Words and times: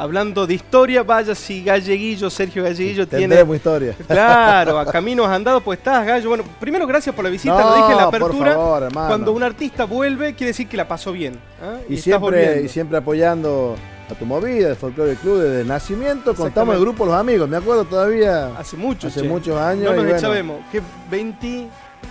hablando 0.00 0.46
de 0.46 0.54
historia, 0.54 1.02
vaya 1.02 1.34
si 1.34 1.62
Galleguillo, 1.62 2.30
Sergio 2.30 2.64
Galleguillo 2.64 3.06
tiene... 3.06 3.28
Tendremos 3.28 3.56
historia. 3.56 3.94
Claro, 4.08 4.78
a 4.78 4.86
caminos 4.86 5.28
andados, 5.28 5.62
pues 5.62 5.78
estás, 5.78 6.06
Gallo. 6.06 6.28
Bueno, 6.30 6.44
primero 6.58 6.86
gracias 6.86 7.14
por 7.14 7.24
la 7.24 7.30
visita, 7.30 7.60
lo 7.60 7.76
dije 7.76 7.92
en 7.92 7.96
la 7.98 8.10
por 8.10 8.22
apertura. 8.22 8.52
favor. 8.54 8.92
Cuando 8.92 9.32
un 9.32 9.42
artista 9.42 9.84
vuelve, 9.84 10.34
quiere 10.34 10.48
decir 10.48 10.68
que 10.68 10.76
la 10.76 10.88
pasó 10.88 11.12
bien. 11.12 11.38
¿ah? 11.62 11.76
Y, 11.88 11.98
siempre, 11.98 12.62
y 12.62 12.68
siempre 12.68 12.96
apoyando 12.96 13.76
a 14.10 14.14
tu 14.14 14.24
movida, 14.24 14.70
el 14.70 14.76
Folclore 14.76 15.16
Club 15.16 15.40
desde 15.40 15.60
el 15.60 15.68
nacimiento. 15.68 16.34
Contamos 16.34 16.74
el 16.74 16.80
grupo 16.80 17.04
Los 17.04 17.14
Amigos, 17.14 17.48
me 17.48 17.58
acuerdo 17.58 17.84
todavía. 17.84 18.56
Hace 18.56 18.76
mucho, 18.76 19.08
hace 19.08 19.20
che. 19.20 19.28
muchos 19.28 19.56
años. 19.58 19.84
No 19.84 19.92
y 19.92 19.96
nos 19.96 20.04
bueno, 20.04 20.18
echabemos. 20.18 20.60
Que 20.72 20.80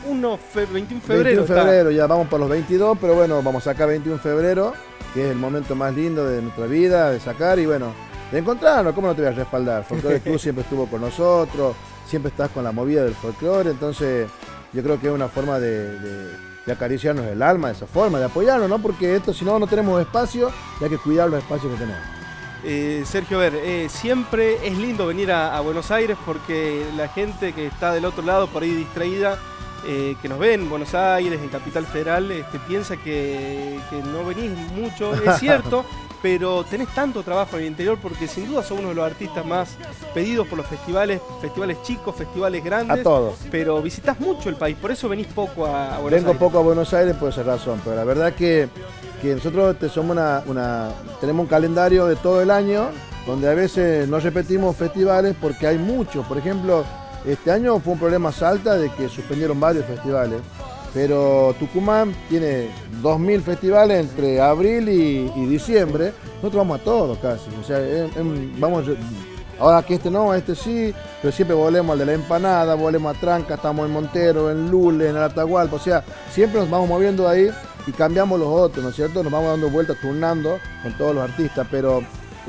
21, 0.06 0.38
fe- 0.38 0.66
21 0.66 1.02
febrero. 1.02 1.24
21 1.24 1.46
de 1.46 1.54
está. 1.54 1.64
febrero, 1.64 1.92
ya 1.92 2.08
vamos 2.08 2.28
por 2.28 2.40
los 2.40 2.50
22, 2.50 2.98
pero 3.00 3.16
bueno, 3.16 3.42
vamos 3.44 3.66
a 3.68 3.72
sacar 3.72 3.88
21 3.90 4.18
de 4.18 4.22
febrero, 4.24 4.74
que 5.14 5.26
es 5.26 5.32
el 5.32 5.38
momento 5.38 5.76
más 5.76 5.94
lindo 5.94 6.26
de 6.26 6.42
nuestra 6.42 6.66
vida, 6.66 7.12
de 7.12 7.20
sacar 7.20 7.60
y 7.60 7.66
bueno, 7.66 7.94
de 8.32 8.40
encontrarnos, 8.40 8.94
¿cómo 8.94 9.08
no 9.08 9.16
te 9.16 9.22
voy 9.22 9.32
a 9.32 9.34
respaldar? 9.36 9.84
Folclore 9.84 10.20
Club 10.22 10.40
siempre 10.40 10.64
estuvo 10.64 10.86
con 10.88 11.02
nosotros, 11.02 11.76
siempre 12.08 12.30
estás 12.32 12.50
con 12.52 12.64
la 12.64 12.72
movida 12.72 13.04
del 13.04 13.14
folclore, 13.16 13.72
entonces 13.72 14.28
yo 14.74 14.84
creo 14.84 15.00
que 15.00 15.08
es 15.08 15.14
una 15.14 15.28
forma 15.28 15.60
de, 15.60 16.00
de- 16.00 16.50
de 16.66 16.74
acariciarnos 16.74 17.26
el 17.26 17.42
alma, 17.42 17.70
de 17.70 17.74
esa 17.74 17.88
forma, 17.88 18.20
de 18.20 18.26
apoyarnos, 18.26 18.70
¿no? 18.70 18.78
Porque 18.80 19.16
esto, 19.16 19.34
si 19.34 19.44
no, 19.44 19.58
no 19.58 19.66
tenemos 19.66 20.00
espacio 20.00 20.52
y 20.80 20.84
hay 20.84 20.90
que 20.92 20.98
cuidar 21.00 21.28
los 21.28 21.40
espacios 21.42 21.72
que 21.74 21.80
tenemos. 21.80 22.02
Eh, 22.64 23.04
Sergio, 23.08 23.38
a 23.38 23.42
ver, 23.42 23.56
eh, 23.56 23.88
siempre 23.90 24.68
es 24.68 24.78
lindo 24.78 25.08
venir 25.08 25.32
a, 25.32 25.58
a 25.58 25.62
Buenos 25.62 25.90
Aires 25.90 26.16
porque 26.28 26.86
la 26.96 27.08
gente 27.08 27.54
que 27.54 27.66
está 27.66 27.92
del 27.94 28.06
otro 28.06 28.22
lado, 28.24 28.48
por 28.48 28.62
ahí 28.62 28.72
distraída, 28.72 29.40
eh, 29.86 30.16
que 30.22 30.30
nos 30.30 30.40
ve 30.40 30.54
en 30.54 30.70
Buenos 30.70 30.94
Aires, 30.94 31.40
en 31.42 31.50
Capital 31.50 31.86
Federal, 31.86 32.32
este, 32.32 32.60
piensa 32.60 32.98
que, 32.98 33.80
que 33.90 33.98
no 34.04 34.26
venís 34.26 34.52
mucho. 34.74 35.14
Es 35.14 35.40
cierto, 35.40 35.86
pero 36.22 36.64
tenés 36.66 36.90
tanto 36.90 37.24
trabajo 37.24 37.56
en 37.58 37.62
el 37.64 37.68
interior 37.70 37.98
porque 38.02 38.28
sin 38.28 38.48
duda 38.48 38.62
sos 38.64 38.78
uno 38.80 38.90
de 38.90 38.96
los 38.96 39.06
artistas 39.06 39.46
más 39.46 39.70
pedidos 40.14 40.48
por 40.48 40.58
los 40.58 40.68
festivales, 40.68 41.22
festivales 41.42 41.82
chicos, 41.84 42.16
festivales 42.16 42.62
A 42.62 42.66
grandes. 42.66 43.04
todos. 43.04 43.36
Pero 43.52 43.82
visitas 43.82 44.20
mucho 44.20 44.50
el 44.50 44.56
país, 44.56 44.76
por 44.82 44.92
eso 44.92 45.08
venís 45.08 45.28
poco 45.28 45.66
a, 45.66 45.96
a 45.96 46.00
Buenos 46.00 46.12
Vengo 46.20 46.28
Aires. 46.32 46.40
poco 46.40 46.60
a 46.60 46.62
Buenos 46.62 46.94
Aires 46.94 47.16
por 47.16 47.30
esa 47.30 47.44
razón, 47.44 47.80
pero 47.84 47.96
la 47.96 48.04
verdad 48.04 48.34
que, 48.34 48.68
que 49.22 49.36
nosotros 49.36 49.78
te- 49.80 49.88
somos 49.90 50.12
una, 50.12 50.44
una- 50.46 50.90
tenemos 51.22 51.44
un 51.44 51.48
calendario 51.50 52.06
de 52.06 52.16
todo 52.18 52.42
el 52.42 52.52
año 52.52 52.88
donde 53.26 53.48
a 53.50 53.54
veces 53.54 54.08
no 54.10 54.20
repetimos 54.20 54.76
festivales 54.76 55.36
porque 55.40 55.68
hay 55.68 55.78
muchos. 55.78 56.26
Por 56.26 56.38
ejemplo, 56.38 56.84
este 57.32 57.52
año 57.52 57.80
fue 57.80 57.94
un 57.94 58.00
problema 58.00 58.32
Salta 58.32 58.76
de 58.76 58.90
que 58.92 59.10
suspendieron 59.10 59.60
varios 59.60 59.86
festivales, 59.86 60.42
pero 60.94 61.56
Tucumán 61.60 62.14
tiene 62.30 62.70
2.000 63.02 63.42
festivales 63.42 64.00
entre 64.00 64.42
abril 64.42 64.90
y, 64.90 65.46
diciembre. 65.46 66.14
Nosotros 66.38 66.56
vamos 66.56 66.82
a 66.82 66.84
todos 66.84 67.18
casi. 67.20 67.50
O 67.62 67.64
sea, 67.64 67.80
vamos 68.58 68.86
Ahora 69.60 69.84
que 69.84 69.96
este 69.96 70.10
no, 70.10 70.34
este 70.34 70.56
sí, 70.56 70.94
pero 71.22 71.34
siempre 71.34 71.54
volvemos 71.54 71.92
al 71.92 72.00
de 72.00 72.06
la 72.06 72.14
empanada, 72.14 72.76
volvemos 72.76 73.14
a 73.14 73.20
Tranca, 73.20 73.56
estamos 73.56 73.86
en 73.86 73.92
Montero, 73.92 74.50
en 74.50 74.72
Lule, 74.72 75.10
en 75.10 75.18
Atahualpa, 75.18 75.76
o 75.76 75.80
sea, 75.80 76.02
siempre 76.32 76.62
nos 76.62 76.70
vamos 76.70 76.88
moviendo 76.88 77.28
ahí 77.28 77.50
y 77.86 77.92
cambiamos 77.92 78.40
los 78.40 78.48
otros, 78.48 78.82
¿no 78.82 78.90
es 78.90 78.96
cierto? 78.96 79.22
Nos 79.22 79.32
vamos 79.32 79.50
dando 79.50 79.70
vueltas, 79.70 79.98
turnando 80.00 80.60
con 80.82 80.94
todos 80.98 81.14
los 81.14 81.30
artistas, 81.30 81.68
pero... 81.70 82.02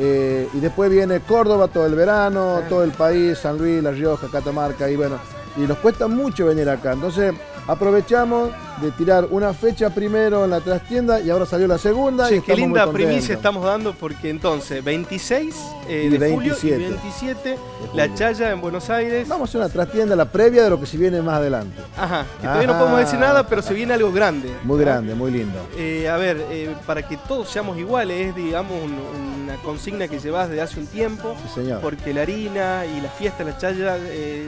eh, 0.02 0.48
y 0.54 0.60
después 0.60 0.90
viene 0.90 1.20
Córdoba 1.20 1.68
todo 1.68 1.84
el 1.84 1.94
verano, 1.94 2.62
todo 2.70 2.82
el 2.82 2.92
país, 2.92 3.38
San 3.38 3.58
Luis, 3.58 3.82
La 3.82 3.90
Rioja, 3.90 4.28
Catamarca, 4.32 4.88
y 4.90 4.96
bueno, 4.96 5.18
y 5.56 5.60
nos 5.60 5.76
cuesta 5.78 6.08
mucho 6.08 6.46
venir 6.46 6.70
acá, 6.70 6.92
entonces 6.92 7.34
aprovechamos 7.66 8.50
de 8.80 8.90
tirar 8.92 9.26
una 9.30 9.52
fecha 9.52 9.90
primero 9.90 10.44
en 10.44 10.50
la 10.50 10.60
trastienda 10.60 11.20
y 11.20 11.28
ahora 11.28 11.44
salió 11.44 11.66
la 11.66 11.76
segunda. 11.78 12.32
Y 12.32 12.40
qué 12.40 12.54
linda 12.56 12.90
primicia 12.90 13.34
estamos 13.34 13.64
dando 13.64 13.92
porque 13.92 14.30
entonces 14.30 14.82
26 14.82 15.54
eh, 15.86 16.08
de 16.10 16.18
27. 16.18 16.34
julio 16.34 16.56
y 16.62 16.90
27 16.90 17.58
la 17.94 18.02
julio. 18.04 18.16
Chaya 18.16 18.50
en 18.52 18.60
Buenos 18.60 18.88
Aires. 18.88 19.28
Vamos 19.28 19.48
a 19.48 19.50
hacer 19.50 19.60
una 19.60 19.68
trastienda, 19.68 20.16
la 20.16 20.24
previa 20.24 20.64
de 20.64 20.70
lo 20.70 20.80
que 20.80 20.86
se 20.86 20.96
viene 20.96 21.20
más 21.20 21.34
adelante. 21.34 21.80
Ajá, 21.96 22.24
que 22.40 22.46
todavía 22.46 22.66
no 22.68 22.78
podemos 22.78 23.00
decir 23.00 23.18
nada, 23.18 23.46
pero 23.46 23.60
se 23.60 23.74
viene 23.74 23.92
algo 23.94 24.10
grande. 24.12 24.50
Muy 24.64 24.80
grande, 24.80 25.14
muy 25.14 25.30
lindo. 25.30 25.58
Eh, 25.76 26.08
a 26.08 26.16
ver, 26.16 26.38
eh, 26.50 26.74
para 26.86 27.06
que 27.06 27.16
todos 27.18 27.50
seamos 27.50 27.76
iguales, 27.78 28.28
es 28.28 28.34
digamos 28.34 28.72
un- 28.82 29.39
una 29.54 29.62
consigna 29.62 30.08
que 30.08 30.18
llevas 30.18 30.48
desde 30.48 30.62
hace 30.62 30.80
un 30.80 30.86
tiempo, 30.86 31.34
Sí, 31.46 31.60
señor. 31.60 31.80
porque 31.80 32.12
la 32.14 32.22
harina 32.22 32.84
y 32.86 33.00
la 33.00 33.08
fiesta 33.10 33.44
la 33.44 33.56
Chaya 33.58 33.96
eh, 33.98 34.46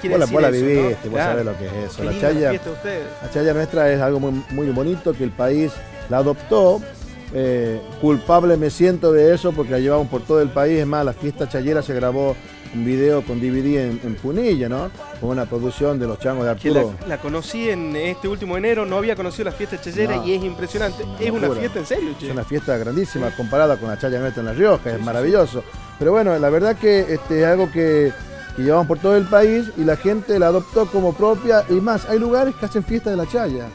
quiere 0.00 0.16
Vos 0.16 0.26
la, 0.26 0.32
vos 0.32 0.42
la 0.42 0.50
viviste, 0.50 1.08
vos 1.08 1.14
Claro. 1.14 1.30
sabés 1.30 1.44
lo 1.46 1.58
que 1.58 1.66
es 1.66 1.92
eso. 1.92 2.04
La 2.04 2.12
chaya, 3.30 3.42
la 3.42 3.54
nuestra 3.54 3.92
es 3.92 4.00
algo 4.00 4.20
muy, 4.20 4.42
muy 4.50 4.66
bonito 4.70 5.12
que 5.12 5.24
el 5.24 5.30
país 5.30 5.72
la 6.08 6.18
adoptó. 6.18 6.80
Eh, 7.34 7.80
culpable 8.02 8.58
me 8.58 8.68
siento 8.68 9.10
de 9.10 9.34
eso 9.34 9.52
porque 9.52 9.72
la 9.72 9.78
llevamos 9.78 10.08
por 10.08 10.22
todo 10.22 10.42
el 10.42 10.50
país. 10.50 10.80
Es 10.80 10.86
más, 10.86 11.04
la 11.04 11.14
fiesta 11.14 11.48
chayera 11.48 11.80
se 11.82 11.94
grabó 11.94 12.36
un 12.74 12.84
video 12.84 13.22
con 13.22 13.38
DVD 13.40 13.78
en, 13.90 14.00
en 14.02 14.14
Punilla, 14.14 14.68
¿no? 14.68 14.90
Con 15.20 15.30
una 15.30 15.44
producción 15.46 15.98
de 15.98 16.06
los 16.06 16.18
changos 16.18 16.44
de 16.44 16.46
la, 16.46 16.52
Arturo. 16.80 16.94
la 17.06 17.18
conocí 17.18 17.68
en 17.68 17.94
este 17.96 18.28
último 18.28 18.56
enero, 18.56 18.86
no 18.86 18.96
había 18.96 19.14
conocido 19.14 19.44
la 19.46 19.52
fiesta 19.52 19.80
chayera 19.80 20.16
No. 20.16 20.26
y 20.26 20.34
es 20.34 20.42
impresionante. 20.44 21.04
Una 21.04 21.18
Es 21.20 21.30
una 21.30 21.50
fiesta 21.50 21.78
en 21.78 21.86
serio, 21.86 22.14
che. 22.18 22.26
Es 22.26 22.32
una 22.32 22.44
fiesta 22.44 22.76
grandísima 22.78 23.30
comparada 23.36 23.76
con 23.76 23.88
la 23.88 23.98
chaya 23.98 24.18
nuestra 24.20 24.40
en 24.40 24.46
La 24.46 24.52
Rioja, 24.54 24.90
es 24.90 25.00
maravilloso. 25.00 25.62
Pero 25.98 26.12
bueno, 26.12 26.38
la 26.38 26.48
verdad 26.50 26.76
que 26.76 27.00
este, 27.00 27.40
es 27.40 27.46
algo 27.46 27.70
que, 27.70 28.12
que 28.56 28.62
llevamos 28.62 28.86
por 28.86 28.98
todo 28.98 29.16
el 29.16 29.24
país 29.26 29.66
y 29.76 29.84
la 29.84 29.96
gente 29.96 30.38
la 30.38 30.46
adoptó 30.48 30.86
como 30.86 31.12
propia. 31.14 31.64
Y 31.68 31.74
más, 31.74 32.08
hay 32.08 32.18
lugares 32.18 32.54
que 32.56 32.66
hacen 32.66 32.82
fiesta 32.84 33.10
de 33.10 33.16
la 33.16 33.26
chaya, 33.26 33.66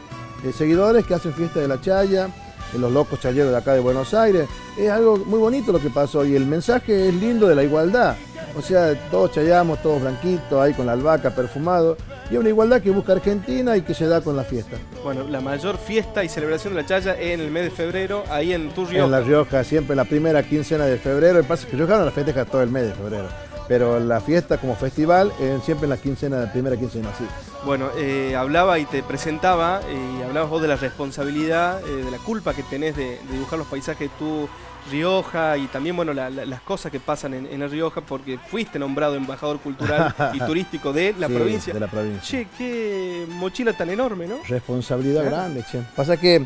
eh, 0.43 0.51
seguidores 0.51 1.05
que 1.05 1.13
hacen 1.13 1.33
fiesta 1.33 1.59
de 1.59 1.67
la 1.67 1.79
chaya, 1.79 2.25
eh, 2.73 2.77
los 2.79 2.91
locos 2.91 3.19
chayeros 3.19 3.51
de 3.51 3.57
acá 3.57 3.73
de 3.73 3.79
Buenos 3.79 4.13
Aires. 4.13 4.47
Es 4.77 4.89
algo 4.89 5.17
muy 5.17 5.39
bonito 5.39 5.71
lo 5.71 5.79
que 5.79 5.89
pasó 5.89 6.25
y 6.25 6.35
el 6.35 6.45
mensaje 6.45 7.07
es 7.07 7.13
lindo 7.13 7.47
de 7.47 7.55
la 7.55 7.63
igualdad. 7.63 8.15
O 8.55 8.61
sea, 8.61 8.95
todos 9.11 9.31
chayamos, 9.31 9.81
todos 9.81 10.01
blanquitos, 10.01 10.61
ahí 10.61 10.73
con 10.73 10.85
la 10.85 10.93
albahaca 10.93 11.31
perfumado. 11.31 11.97
Y 12.29 12.33
es 12.33 12.39
una 12.39 12.49
igualdad 12.49 12.81
que 12.81 12.91
busca 12.91 13.13
Argentina 13.13 13.77
y 13.77 13.81
que 13.81 13.93
se 13.93 14.07
da 14.07 14.21
con 14.21 14.35
la 14.35 14.43
fiesta. 14.43 14.77
Bueno, 15.03 15.23
la 15.23 15.39
mayor 15.39 15.77
fiesta 15.77 16.23
y 16.23 16.29
celebración 16.29 16.73
de 16.73 16.81
la 16.81 16.87
Chaya 16.87 17.13
es 17.13 17.33
en 17.33 17.39
el 17.39 17.51
mes 17.51 17.63
de 17.65 17.71
febrero, 17.71 18.23
ahí 18.29 18.53
en 18.53 18.69
Tu 18.71 18.87
En 18.89 19.11
La 19.11 19.21
Rioja, 19.21 19.63
siempre 19.63 19.93
en 19.93 19.97
la 19.97 20.05
primera 20.05 20.43
quincena 20.43 20.85
de 20.85 20.97
febrero. 20.97 21.41
Pasa 21.43 21.63
es 21.63 21.69
que 21.69 21.77
Rioja 21.77 21.97
no 21.97 22.05
la 22.05 22.11
festeja 22.11 22.45
todo 22.45 22.61
el 22.61 22.69
mes 22.69 22.87
de 22.87 22.93
febrero. 22.93 23.27
Pero 23.67 23.99
la 23.99 24.21
fiesta 24.21 24.57
como 24.57 24.75
festival 24.75 25.31
es 25.41 25.61
siempre 25.63 25.85
en 25.85 25.89
la 25.89 25.97
quincena, 25.97 26.39
la 26.39 26.51
primera 26.51 26.77
quincena, 26.77 27.09
sí. 27.17 27.25
Bueno, 27.65 27.89
eh, 27.97 28.33
hablaba 28.35 28.79
y 28.79 28.85
te 28.85 29.03
presentaba, 29.03 29.81
eh, 29.89 30.17
y 30.19 30.23
hablabas 30.23 30.49
vos 30.49 30.61
de 30.61 30.69
la 30.69 30.77
responsabilidad, 30.77 31.81
eh, 31.85 32.05
de 32.05 32.11
la 32.11 32.17
culpa 32.17 32.53
que 32.53 32.63
tenés 32.63 32.95
de, 32.95 33.03
de 33.03 33.33
dibujar 33.33 33.59
los 33.59 33.67
paisajes 33.67 34.09
tu 34.17 34.47
Rioja 34.91 35.57
y 35.57 35.67
también, 35.67 35.95
bueno, 35.95 36.13
la- 36.13 36.29
la- 36.29 36.45
las 36.45 36.61
cosas 36.61 36.91
que 36.91 36.99
pasan 36.99 37.33
en, 37.33 37.45
en 37.47 37.59
La 37.59 37.67
Rioja, 37.67 38.01
porque 38.01 38.37
fuiste 38.37 38.79
nombrado 38.79 39.15
embajador 39.15 39.59
cultural 39.59 40.13
y 40.33 40.39
turístico 40.39 40.93
de 40.93 41.13
la 41.19 41.27
Sí, 41.27 41.33
provincia. 41.33 41.73
De 41.73 41.79
la 41.79 41.87
provincia. 41.87 42.21
Che, 42.21 42.47
qué 42.57 43.25
mochila 43.29 43.73
tan 43.73 43.89
enorme, 43.89 44.27
¿no? 44.27 44.37
Responsabilidad 44.47 45.21
Claro. 45.21 45.35
grande, 45.37 45.63
che. 45.71 45.79
Pasa 45.95 46.17
que 46.17 46.45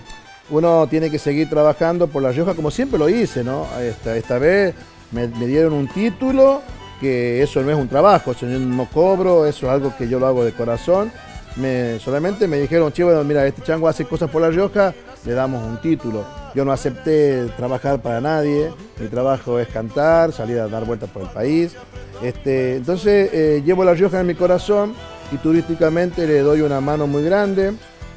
uno 0.50 0.88
tiene 0.90 1.10
que 1.10 1.20
seguir 1.20 1.50
trabajando 1.50 2.08
por 2.08 2.22
La 2.22 2.32
Rioja 2.32 2.54
como 2.56 2.72
siempre 2.72 2.98
lo 3.00 3.08
hice, 3.10 3.44
¿no? 3.44 3.68
Esta, 3.80 4.16
esta 4.18 4.38
vez 4.38 4.74
me, 5.12 5.28
me 5.28 5.48
dieron 5.48 5.74
un 5.74 5.88
título, 5.88 6.62
que 7.00 7.42
eso 7.42 7.62
no 7.62 7.72
es 7.72 7.78
un 7.78 7.88
trabajo, 7.88 8.32
eso 8.32 8.48
yo 8.48 8.60
no 8.60 8.86
cobro, 8.86 9.46
eso 9.46 9.66
es 9.68 9.72
algo 9.72 9.96
que 9.98 10.08
yo 10.08 10.20
lo 10.20 10.28
hago 10.28 10.44
de 10.44 10.52
corazón. 10.54 11.12
Me, 11.58 12.00
solamente 12.00 12.48
me 12.48 12.58
dijeron, 12.60 12.92
che, 12.94 13.04
bueno, 13.04 13.24
mira, 13.24 13.46
este 13.46 13.62
chango 13.62 13.88
hace 13.88 14.06
cosas 14.06 14.30
por 14.30 14.42
La 14.42 14.50
Rioja, 14.50 14.94
le 15.26 15.34
damos 15.34 15.64
un 15.64 15.80
título. 15.82 16.24
Yo 16.56 16.66
no 16.66 16.72
acepté 16.72 17.46
trabajar 17.58 18.02
para 18.02 18.20
nadie, 18.22 18.72
mi 19.00 19.08
trabajo 19.08 19.60
es 19.60 19.68
cantar, 19.68 20.32
salir 20.32 20.60
a 20.60 20.68
dar 20.68 20.86
vueltas 20.86 21.10
por 21.10 21.24
el 21.24 21.30
país. 21.30 21.74
Este, 22.22 22.78
entonces 22.78 23.30
eh, 23.34 23.64
llevo 23.66 23.84
La 23.84 23.94
Rioja 23.94 24.20
en 24.20 24.28
mi 24.28 24.36
corazón 24.36 24.94
y 25.32 25.38
turísticamente 25.38 26.28
le 26.28 26.40
doy 26.40 26.62
una 26.62 26.82
mano 26.82 27.08
muy 27.08 27.24
grande 27.24 27.74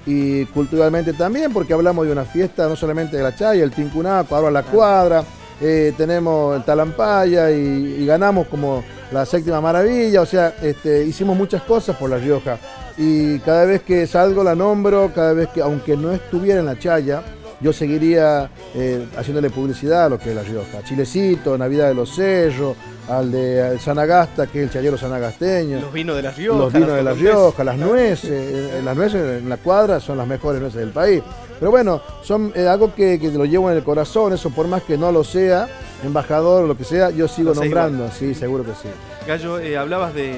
y 0.07 0.45
culturalmente 0.47 1.13
también, 1.15 1.53
porque 1.53 1.73
hablamos 1.73 2.07
de 2.07 2.13
una 2.13 2.25
fiesta 2.25 2.69
no 2.69 2.77
solamente 2.77 3.17
de 3.17 3.23
la 3.23 3.35
Chaya, 3.35 3.65
el 3.65 3.71
Tincunaco, 3.71 4.37
ahora 4.37 4.51
la 4.51 4.63
cuadra, 4.63 5.25
eh, 5.61 5.95
tenemos 5.97 6.57
el 6.57 6.65
Talampaya 6.65 7.51
y, 7.51 8.01
y 8.01 8.07
ganamos 8.07 8.49
como 8.49 8.85
la 9.13 9.25
séptima 9.25 9.61
maravilla, 9.61 10.21
o 10.21 10.27
sea, 10.27 10.55
este, 10.61 11.05
hicimos 11.05 11.37
muchas 11.37 11.63
cosas 11.63 11.97
por 11.97 12.11
La 12.11 12.19
Rioja 12.19 12.59
y 12.97 13.39
cada 13.41 13.65
vez 13.65 13.83
que 13.83 14.07
salgo 14.07 14.45
la 14.45 14.55
nombro, 14.55 15.13
cada 15.15 15.33
vez 15.33 15.49
que, 15.49 15.61
aunque 15.61 15.97
no 15.97 16.13
estuviera 16.13 16.61
en 16.61 16.67
la 16.67 16.79
Chaya, 16.79 17.23
yo 17.61 17.73
seguiría 17.73 18.51
eh, 18.75 19.07
haciéndole 19.17 19.51
publicidad 19.51 20.07
a 20.07 20.09
lo 20.11 20.19
que 20.19 20.31
es 20.31 20.37
La 20.37 20.43
Rioja. 20.43 20.83
Chilecito, 20.85 21.57
Navidad 21.57 21.89
de 21.89 21.95
los 21.95 22.15
Cerros, 22.15 22.77
al 23.09 23.33
de 23.33 23.79
Sanagasta, 23.79 24.47
que 24.47 24.61
es 24.61 24.65
el 24.65 24.71
chayero 24.71 24.99
sanagasteño. 24.99 25.81
Los 25.81 25.93
vinos 25.93 26.17
de 26.17 26.23
La 26.23 26.31
Rioja. 26.31 26.59
Los 26.59 26.73
vinos 26.73 26.93
de 26.95 27.03
La. 27.03 27.13
Rioja, 27.15 27.65
las 27.65 27.79
nueces, 27.79 28.31
eh, 28.31 28.81
las 28.85 28.97
nueces 28.97 29.43
en 29.43 29.49
la 29.49 29.57
cuadra 29.57 30.01
son 30.01 30.19
las 30.19 30.27
mejores 30.27 30.61
nueces 30.61 30.81
del 30.81 30.91
país. 30.91 31.23
Pero 31.59 31.71
bueno, 31.71 32.01
son 32.23 32.53
eh, 32.55 32.67
algo 32.67 32.95
que, 32.95 33.19
que 33.19 33.31
lo 33.31 33.45
llevo 33.45 33.71
en 33.71 33.77
el 33.77 33.85
corazón, 33.85 34.33
eso 34.33 34.51
por 34.51 34.67
más 34.67 34.83
que 34.83 34.99
no 34.99 35.13
lo 35.13 35.25
sea, 35.25 35.69
embajador 36.05 36.65
o 36.65 36.67
lo 36.67 36.77
que 36.77 36.85
sea, 36.85 37.11
yo 37.11 37.29
sigo 37.29 37.55
Lo 37.55 37.61
nombrando, 37.63 38.11
sí, 38.11 38.35
seguro 38.35 38.65
que 38.65 38.73
sí. 38.73 38.89
Gallo, 39.27 39.59
eh, 39.59 39.77
hablabas 39.77 40.13
de, 40.15 40.35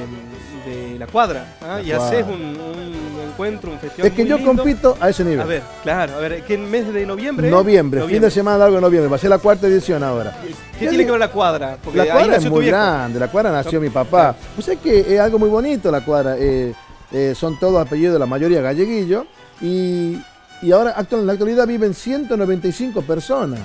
de 0.65 0.97
la 0.99 1.07
cuadra 1.09 1.57
¿ah? 1.61 1.79
La 1.79 1.83
y 1.83 1.87
cuadra. 1.91 2.07
haces 2.07 2.25
un, 2.27 2.35
un 2.57 3.21
encuentro, 3.31 3.71
un 3.73 3.79
festival. 3.81 4.07
Es 4.09 4.13
que 4.15 4.23
muy 4.23 4.31
yo 4.31 4.37
lindo. 4.39 4.55
compito 4.55 4.97
a 5.01 5.09
ese 5.11 5.25
nivel. 5.25 5.41
A 5.41 5.45
ver, 5.45 5.63
claro, 5.83 6.15
a 6.15 6.19
ver, 6.19 6.43
¿qué 6.45 6.55
en 6.55 6.71
mes 6.71 6.93
de 6.93 7.05
noviembre? 7.05 7.51
Noviembre, 7.51 8.03
fin 8.07 8.23
de 8.23 8.31
semana 8.31 8.59
largo 8.59 8.77
de 8.77 8.83
noviembre, 8.83 9.11
va 9.11 9.17
a 9.17 9.19
ser 9.19 9.31
la 9.31 9.39
cuarta 9.39 9.67
edición 9.67 10.03
ahora. 10.05 10.37
¿Qué 10.79 10.85
Yo 10.85 10.91
tiene 10.91 11.05
que 11.05 11.11
ver 11.11 11.21
la 11.21 11.31
cuadra? 11.33 11.77
Porque 11.83 11.99
La 11.99 12.07
cuadra 12.13 12.37
es 12.37 12.49
muy 12.49 12.67
grande, 12.67 13.19
la 13.19 13.29
cuadra 13.29 13.51
nació 13.51 13.81
mi 13.81 13.91
papá. 13.91 14.35
Pues 14.55 14.69
es 14.69 14.79
que 14.79 15.15
es 15.15 15.21
algo 15.21 15.39
muy 15.39 15.49
bonito 15.49 15.91
la 15.91 16.03
cuadra. 16.05 16.37
eh, 16.39 16.73
eh, 17.13 17.35
son 17.37 17.59
todos 17.59 17.81
apellidos, 17.85 18.19
la 18.19 18.27
mayoría 18.27 18.61
galleguillo. 18.61 19.27
Y, 19.61 20.19
y 20.63 20.73
ahora 20.73 20.91
actual- 20.97 21.21
en 21.23 21.27
la 21.29 21.33
actualidad 21.35 21.67
viven 21.67 21.95
195 21.95 23.03
personas. 23.03 23.61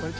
Bueno. 0.00 0.14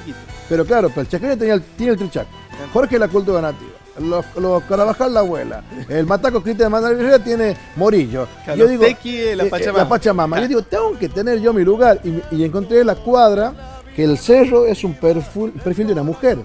Pero 0.48 0.64
claro, 0.66 0.88
pero 0.90 1.02
el 1.02 1.08
chaqueño 1.08 1.36
tenía 1.36 1.54
el- 1.54 1.62
tiene 1.62 1.92
el 1.92 1.98
trichaco. 1.98 2.28
Jorge 2.72 2.98
la 2.98 3.08
cultura 3.08 3.40
nativa. 3.40 3.70
Los, 4.00 4.24
los 4.36 4.62
Carabajal 4.64 5.12
la 5.14 5.20
abuela. 5.20 5.62
El 5.88 6.06
Mataco 6.06 6.42
Cristian 6.42 6.70
de 6.72 6.80
Madrid 6.80 7.24
tiene 7.24 7.56
Morillo. 7.76 8.26
Claro, 8.44 8.66
los 8.66 8.80
Tequi, 8.80 9.16
eh, 9.16 9.36
la 9.36 9.44
Pachamama. 9.46 9.78
la 9.78 9.88
Pachamama. 9.88 10.40
Yo 10.40 10.48
digo, 10.48 10.62
tengo 10.62 10.98
que 10.98 11.08
tener 11.08 11.40
yo 11.40 11.52
mi 11.52 11.64
lugar. 11.64 12.00
Y, 12.04 12.36
y 12.36 12.44
encontré 12.44 12.84
la 12.84 12.94
cuadra 12.94 13.52
que 13.94 14.04
el 14.04 14.16
cerro 14.18 14.66
es 14.66 14.84
un 14.84 14.94
perfil, 14.94 15.50
perfil 15.52 15.88
de 15.88 15.92
una 15.94 16.04
mujer. 16.04 16.38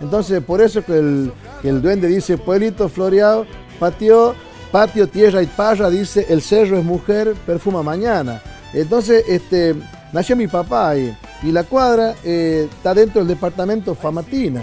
Entonces, 0.00 0.42
por 0.42 0.60
eso 0.60 0.84
que 0.84 0.96
el, 0.96 1.32
que 1.60 1.68
el 1.68 1.82
duende 1.82 2.08
dice 2.08 2.38
pueblito 2.38 2.88
floreado, 2.88 3.44
patio, 3.78 4.34
patio, 4.72 5.08
tierra 5.08 5.42
y 5.42 5.46
parra, 5.46 5.90
dice 5.90 6.26
el 6.28 6.40
cerro 6.40 6.78
es 6.78 6.84
mujer, 6.84 7.34
perfuma 7.44 7.82
mañana. 7.82 8.40
Entonces, 8.72 9.24
este, 9.28 9.74
nació 10.12 10.36
mi 10.36 10.46
papá 10.46 10.90
ahí. 10.90 11.14
Y 11.42 11.52
la 11.52 11.64
cuadra 11.64 12.14
eh, 12.22 12.68
está 12.70 12.92
dentro 12.92 13.20
del 13.20 13.28
departamento 13.28 13.94
Famatina, 13.94 14.62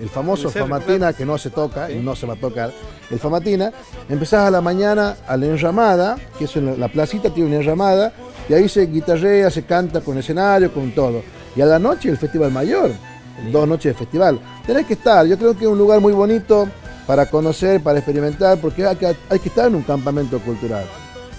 el 0.00 0.08
famoso 0.08 0.50
Famatina 0.50 1.12
que 1.12 1.26
no 1.26 1.36
se 1.36 1.50
toca 1.50 1.90
y 1.90 1.96
no 1.96 2.16
se 2.16 2.26
va 2.26 2.34
a 2.34 2.40
tocar. 2.40 2.72
El 3.10 3.18
Famatina, 3.18 3.70
empezás 4.08 4.48
a 4.48 4.50
la 4.50 4.62
mañana 4.62 5.16
a 5.26 5.36
la 5.36 5.46
enramada, 5.46 6.16
que 6.38 6.44
es 6.44 6.56
en 6.56 6.66
la, 6.66 6.76
la 6.76 6.88
placita, 6.88 7.28
tiene 7.28 7.50
una 7.50 7.58
enramada, 7.58 8.14
y 8.48 8.54
ahí 8.54 8.68
se 8.68 8.86
guitarrea, 8.86 9.50
se 9.50 9.64
canta 9.64 10.00
con 10.00 10.16
escenario, 10.16 10.72
con 10.72 10.92
todo. 10.92 11.22
Y 11.54 11.60
a 11.60 11.66
la 11.66 11.78
noche 11.78 12.08
el 12.08 12.16
Festival 12.16 12.50
Mayor, 12.50 12.92
dos 13.52 13.68
noches 13.68 13.92
de 13.92 13.98
festival. 13.98 14.40
Tenés 14.66 14.86
que 14.86 14.94
estar, 14.94 15.26
yo 15.26 15.36
creo 15.38 15.56
que 15.56 15.64
es 15.64 15.70
un 15.70 15.78
lugar 15.78 16.00
muy 16.00 16.12
bonito 16.12 16.68
para 17.06 17.26
conocer, 17.26 17.82
para 17.82 17.98
experimentar, 17.98 18.58
porque 18.58 18.86
hay 18.86 18.96
que, 18.96 19.06
hay 19.06 19.38
que 19.38 19.48
estar 19.48 19.68
en 19.68 19.76
un 19.76 19.82
campamento 19.82 20.38
cultural. 20.40 20.84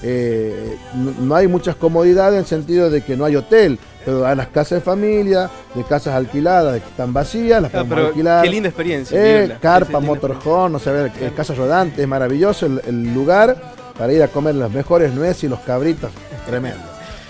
Eh, 0.03 0.77
no, 0.93 1.11
no 1.19 1.35
hay 1.35 1.47
muchas 1.47 1.75
comodidades 1.75 2.33
en 2.33 2.39
el 2.39 2.45
sentido 2.45 2.89
de 2.89 3.01
que 3.01 3.17
no 3.17 3.25
hay 3.25 3.35
hotel, 3.35 3.79
pero 4.07 4.25
hay 4.25 4.37
las 4.37 4.47
casas 4.47 4.79
de 4.79 4.81
familia, 4.81 5.49
de 5.75 5.83
casas 5.83 6.15
alquiladas 6.15 6.81
que 6.81 6.87
están 6.87 7.11
vacías, 7.11 7.61
las 7.61 7.69
Claro, 7.71 7.85
podemos 7.87 7.95
pero 7.97 8.07
alquilar. 8.07 8.43
qué 8.45 8.49
linda 8.49 8.69
experiencia. 8.69 9.17
Eh, 9.21 9.57
carpa, 9.61 9.99
motorhome, 9.99 10.69
no 10.71 10.79
sé, 10.79 10.89
a 10.91 10.93
ver, 10.93 11.11
eh, 11.19 11.31
casas 11.35 11.57
rodantes, 11.57 11.99
es 11.99 12.07
maravilloso 12.07 12.67
el, 12.67 12.81
el 12.87 13.13
lugar 13.13 13.57
para 13.97 14.13
ir 14.13 14.23
a 14.23 14.29
comer 14.29 14.55
las 14.55 14.71
mejores 14.71 15.13
nueces 15.13 15.43
y 15.43 15.47
los 15.49 15.59
cabritos, 15.59 16.09
tremendo. 16.45 16.79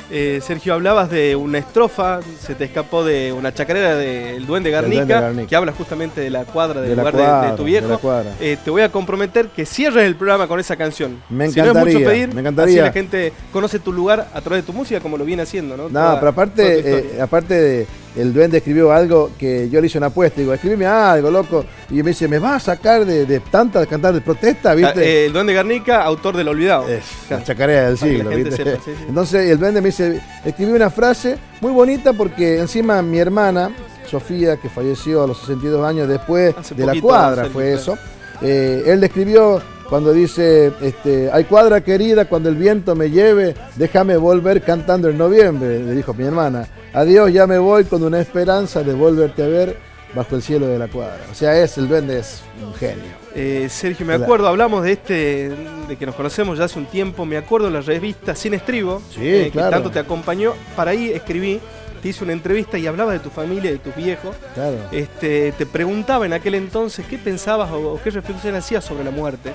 Eh, 0.09 0.39
Sergio, 0.41 0.73
hablabas 0.73 1.09
de 1.09 1.35
una 1.35 1.57
estrofa, 1.57 2.21
se 2.39 2.55
te 2.55 2.63
escapó 2.63 3.03
de 3.03 3.33
una 3.33 3.53
chacarera 3.53 3.93
del 3.95 4.45
Duende 4.45 4.71
Garnica, 4.71 5.01
Duende 5.03 5.13
Garnica. 5.13 5.49
que 5.49 5.55
habla 5.57 5.73
justamente 5.73 6.21
de 6.21 6.29
la 6.29 6.45
cuadra 6.45 6.79
del 6.79 6.91
De 6.91 6.95
lugar 6.95 7.51
de- 7.51 7.57
tu 7.57 7.65
viejo. 7.65 7.99
Eh, 8.39 8.57
te 8.63 8.71
voy 8.71 8.83
a 8.83 8.89
comprometer 8.91 9.47
que 9.49 9.65
cierres 9.65 10.05
el 10.05 10.15
programa 10.15 10.47
con 10.47 10.61
esa 10.61 10.77
canción. 10.77 11.21
Me 11.29 11.49
Si 11.51 11.59
no 11.59 11.65
es 11.65 11.73
mucho 11.73 11.79
encantaría, 11.89 12.07
pedir, 12.07 12.33
me 12.33 12.39
encantaría. 12.39 12.73
así 12.75 12.81
la 12.87 12.93
gente 12.93 13.33
conoce 13.51 13.79
tu 13.79 13.91
lugar 13.91 14.29
a 14.33 14.39
través 14.39 14.63
de 14.63 14.67
tu 14.67 14.71
música 14.71 15.01
como 15.01 15.17
lo 15.17 15.25
viene 15.25 15.41
haciendo, 15.43 15.75
¿no? 15.75 15.83
No, 15.83 15.89
Toda- 15.89 16.19
pero 16.19 16.29
aparte, 16.29 16.79
eh, 17.17 17.21
aparte 17.21 17.53
de, 17.53 17.87
el 18.17 18.33
duende 18.33 18.57
escribió 18.57 18.91
algo 18.91 19.31
que 19.37 19.69
yo 19.69 19.79
le 19.79 19.87
hice 19.87 19.97
una 19.97 20.07
apuesta, 20.07 20.41
digo, 20.41 20.53
escríbeme 20.53 20.85
algo, 20.85 21.29
loco. 21.31 21.63
Y 21.89 21.95
me 22.03 22.09
dice, 22.11 22.27
¿me 22.27 22.39
vas 22.39 22.63
a 22.67 22.75
sacar 22.75 23.05
de, 23.05 23.25
de 23.25 23.39
tanta 23.39 23.85
cantar 23.85 24.13
de 24.13 24.21
protesta, 24.21 24.71
Ah, 24.71 24.75
viste? 24.75 25.03
eh, 25.03 25.25
el 25.27 25.33
Duende 25.33 25.53
Garnica, 25.53 26.01
autor 26.03 26.35
del 26.35 26.47
Olvidado. 26.47 26.87
Es 26.87 27.03
la 27.29 27.43
chacarea 27.43 27.85
del 27.87 27.97
siglo, 27.97 28.29
¿viste? 28.31 28.51
sepa, 28.57 28.71
sí, 28.83 28.91
sí. 28.97 29.03
Entonces 29.07 29.49
el 29.51 29.59
duende 29.59 29.81
me 29.81 29.87
dice, 29.87 30.21
escribí 30.43 30.71
una 30.71 30.89
frase 30.89 31.37
muy 31.61 31.71
bonita 31.71 32.13
porque 32.13 32.59
encima 32.59 33.01
mi 33.01 33.19
hermana, 33.19 33.71
Sofía, 34.09 34.57
que 34.57 34.69
falleció 34.69 35.23
a 35.23 35.27
los 35.27 35.37
62 35.39 35.85
años 35.85 36.07
después 36.07 36.55
Hace 36.57 36.75
de 36.75 36.85
la 36.85 36.99
cuadra, 36.99 37.45
fue 37.45 37.73
eso. 37.73 37.97
eh, 38.41 38.83
él 38.87 38.99
le 38.99 39.05
escribió 39.07 39.61
cuando 39.89 40.13
dice, 40.13 40.71
este, 40.81 41.29
hay 41.31 41.45
cuadra 41.45 41.81
querida, 41.81 42.25
cuando 42.25 42.49
el 42.49 42.55
viento 42.55 42.95
me 42.95 43.09
lleve, 43.09 43.55
déjame 43.75 44.17
volver 44.17 44.61
cantando 44.61 45.09
en 45.09 45.17
noviembre, 45.17 45.79
le 45.79 45.91
dijo 45.93 46.13
mi 46.13 46.25
hermana. 46.25 46.67
Adiós, 46.93 47.31
ya 47.31 47.47
me 47.47 47.57
voy 47.57 47.85
con 47.85 48.03
una 48.03 48.19
esperanza 48.19 48.83
de 48.83 48.93
volverte 48.93 49.43
a 49.43 49.47
ver 49.47 49.77
bajo 50.15 50.35
el 50.35 50.41
cielo 50.41 50.67
de 50.67 50.79
la 50.79 50.87
cuadra. 50.87 51.19
O 51.31 51.35
sea, 51.35 51.61
es 51.61 51.77
el 51.77 51.87
duende 51.87 52.19
es 52.19 52.41
un 52.65 52.73
genio. 52.73 53.03
Eh, 53.35 53.67
Sergio, 53.69 54.05
me 54.05 54.13
acuerdo, 54.15 54.47
hablamos 54.47 54.83
de 54.83 54.93
este, 54.93 55.51
de 55.87 55.95
que 55.97 56.05
nos 56.05 56.15
conocemos 56.15 56.57
ya 56.57 56.65
hace 56.65 56.79
un 56.79 56.85
tiempo, 56.87 57.25
me 57.25 57.37
acuerdo 57.37 57.69
la 57.69 57.81
revista 57.81 58.33
Sin 58.35 58.53
Estribo, 58.53 59.01
Sí, 59.11 59.19
eh, 59.21 59.49
claro. 59.51 59.69
que 59.69 59.73
tanto 59.75 59.91
te 59.91 59.99
acompañó. 59.99 60.53
Para 60.75 60.91
ahí 60.91 61.11
escribí, 61.11 61.59
te 62.01 62.09
hice 62.09 62.23
una 62.23 62.33
entrevista 62.33 62.77
y 62.77 62.87
hablaba 62.87 63.11
de 63.13 63.19
tu 63.19 63.29
familia, 63.29 63.69
de 63.69 63.77
tus 63.77 63.95
viejos. 63.95 64.35
Claro. 64.55 64.77
Este, 64.91 65.51
te 65.51 65.65
preguntaba 65.65 66.25
en 66.25 66.33
aquel 66.33 66.55
entonces 66.55 67.05
qué 67.07 67.17
pensabas 67.17 67.69
o, 67.71 67.93
o 67.93 68.01
qué 68.01 68.09
reflexión 68.09 68.55
hacías 68.55 68.83
sobre 68.83 69.03
la 69.03 69.11
muerte. 69.11 69.53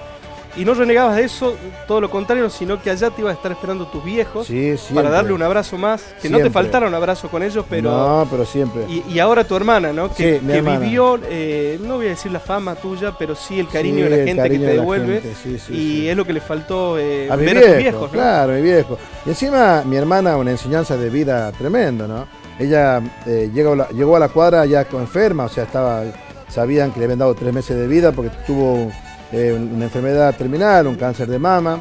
Y 0.56 0.64
no 0.66 0.74
renegabas 0.74 1.16
de 1.16 1.24
eso, 1.24 1.56
todo 1.88 2.00
lo 2.00 2.10
contrario, 2.10 2.50
sino 2.50 2.80
que 2.82 2.90
allá 2.90 3.08
te 3.10 3.22
iba 3.22 3.30
a 3.30 3.32
estar 3.32 3.50
esperando 3.52 3.86
tus 3.86 4.04
viejos 4.04 4.46
Sí, 4.46 4.74
para 4.94 5.08
darle 5.08 5.32
un 5.32 5.42
abrazo 5.42 5.78
más. 5.78 6.02
Que 6.20 6.28
no 6.28 6.38
te 6.38 6.50
faltara 6.50 6.86
un 6.86 6.94
abrazo 6.94 7.28
con 7.28 7.42
ellos, 7.42 7.64
pero... 7.70 7.90
No, 7.90 8.26
pero 8.30 8.44
siempre. 8.44 8.84
Y, 8.88 9.02
y 9.10 9.18
ahora 9.18 9.44
tu 9.44 9.56
hermana, 9.56 9.92
¿no? 9.92 10.08
Que, 10.14 10.40
Sí, 10.40 10.46
que 10.46 10.58
hermana. 10.58 10.78
vivió, 10.78 11.18
eh, 11.24 11.78
no 11.82 11.96
voy 11.96 12.06
a 12.06 12.10
decir 12.10 12.30
la 12.32 12.40
fama 12.40 12.74
tuya, 12.74 13.14
pero 13.18 13.34
sí 13.34 13.58
el 13.60 13.68
cariño 13.68 14.04
Sí, 14.04 14.10
de 14.10 14.10
la 14.10 14.24
gente 14.26 14.42
que 14.50 14.58
te 14.58 14.64
de 14.66 14.72
devuelve. 14.74 15.20
gente, 15.22 15.36
sí, 15.42 15.58
sí, 15.58 15.72
y 15.74 16.08
es 16.08 16.16
lo 16.16 16.24
que 16.26 16.32
le 16.34 16.40
faltó 16.42 16.98
eh, 16.98 17.28
a 17.30 17.36
mi 17.36 17.46
ver 17.46 17.54
viejo, 17.56 17.66
a 17.66 17.70
tus 17.72 17.78
viejos, 17.78 18.02
¿no? 18.02 18.08
claro, 18.10 18.52
mi 18.52 18.60
viejo. 18.62 18.98
Y 19.24 19.28
encima 19.30 19.82
mi 19.86 19.96
hermana 19.96 20.36
una 20.36 20.50
enseñanza 20.50 20.96
de 20.98 21.08
vida 21.08 21.50
tremendo, 21.52 22.06
¿no? 22.06 22.26
Ella 22.58 23.00
eh, 23.26 23.50
llegó, 23.54 23.72
a 23.72 23.76
la, 23.76 23.88
llegó 23.88 24.16
a 24.16 24.20
la 24.20 24.28
cuadra 24.28 24.66
ya 24.66 24.84
con 24.84 25.00
enferma, 25.00 25.44
o 25.44 25.48
sea, 25.48 25.64
estaba, 25.64 26.02
sabían 26.48 26.92
que 26.92 26.98
le 26.98 27.06
habían 27.06 27.18
dado 27.20 27.34
tres 27.34 27.52
meses 27.54 27.76
de 27.76 27.86
vida 27.86 28.12
porque 28.12 28.30
tuvo 28.46 28.92
eh, 29.32 29.52
una 29.52 29.84
enfermedad 29.84 30.34
terminal, 30.36 30.86
un 30.86 30.96
cáncer 30.96 31.28
de 31.28 31.38
mama, 31.38 31.80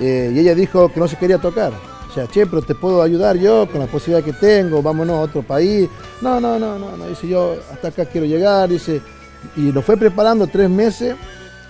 eh, 0.00 0.30
y 0.34 0.38
ella 0.38 0.54
dijo 0.54 0.92
que 0.92 1.00
no 1.00 1.08
se 1.08 1.16
quería 1.16 1.38
tocar. 1.38 1.72
O 2.08 2.12
sea, 2.12 2.26
che, 2.26 2.46
pero 2.46 2.62
te 2.62 2.74
puedo 2.74 3.02
ayudar 3.02 3.36
yo 3.36 3.68
con 3.70 3.80
la 3.80 3.86
posibilidad 3.86 4.24
que 4.24 4.32
tengo, 4.32 4.82
vámonos 4.82 5.16
a 5.16 5.20
otro 5.20 5.42
país. 5.42 5.88
No, 6.20 6.40
no, 6.40 6.58
no, 6.58 6.78
no, 6.78 6.96
no, 6.96 7.06
dice 7.08 7.28
yo, 7.28 7.56
hasta 7.72 7.88
acá 7.88 8.06
quiero 8.06 8.26
llegar, 8.26 8.68
dice, 8.68 9.00
y 9.56 9.72
lo 9.72 9.82
fue 9.82 9.96
preparando 9.96 10.46
tres 10.46 10.68
meses 10.68 11.14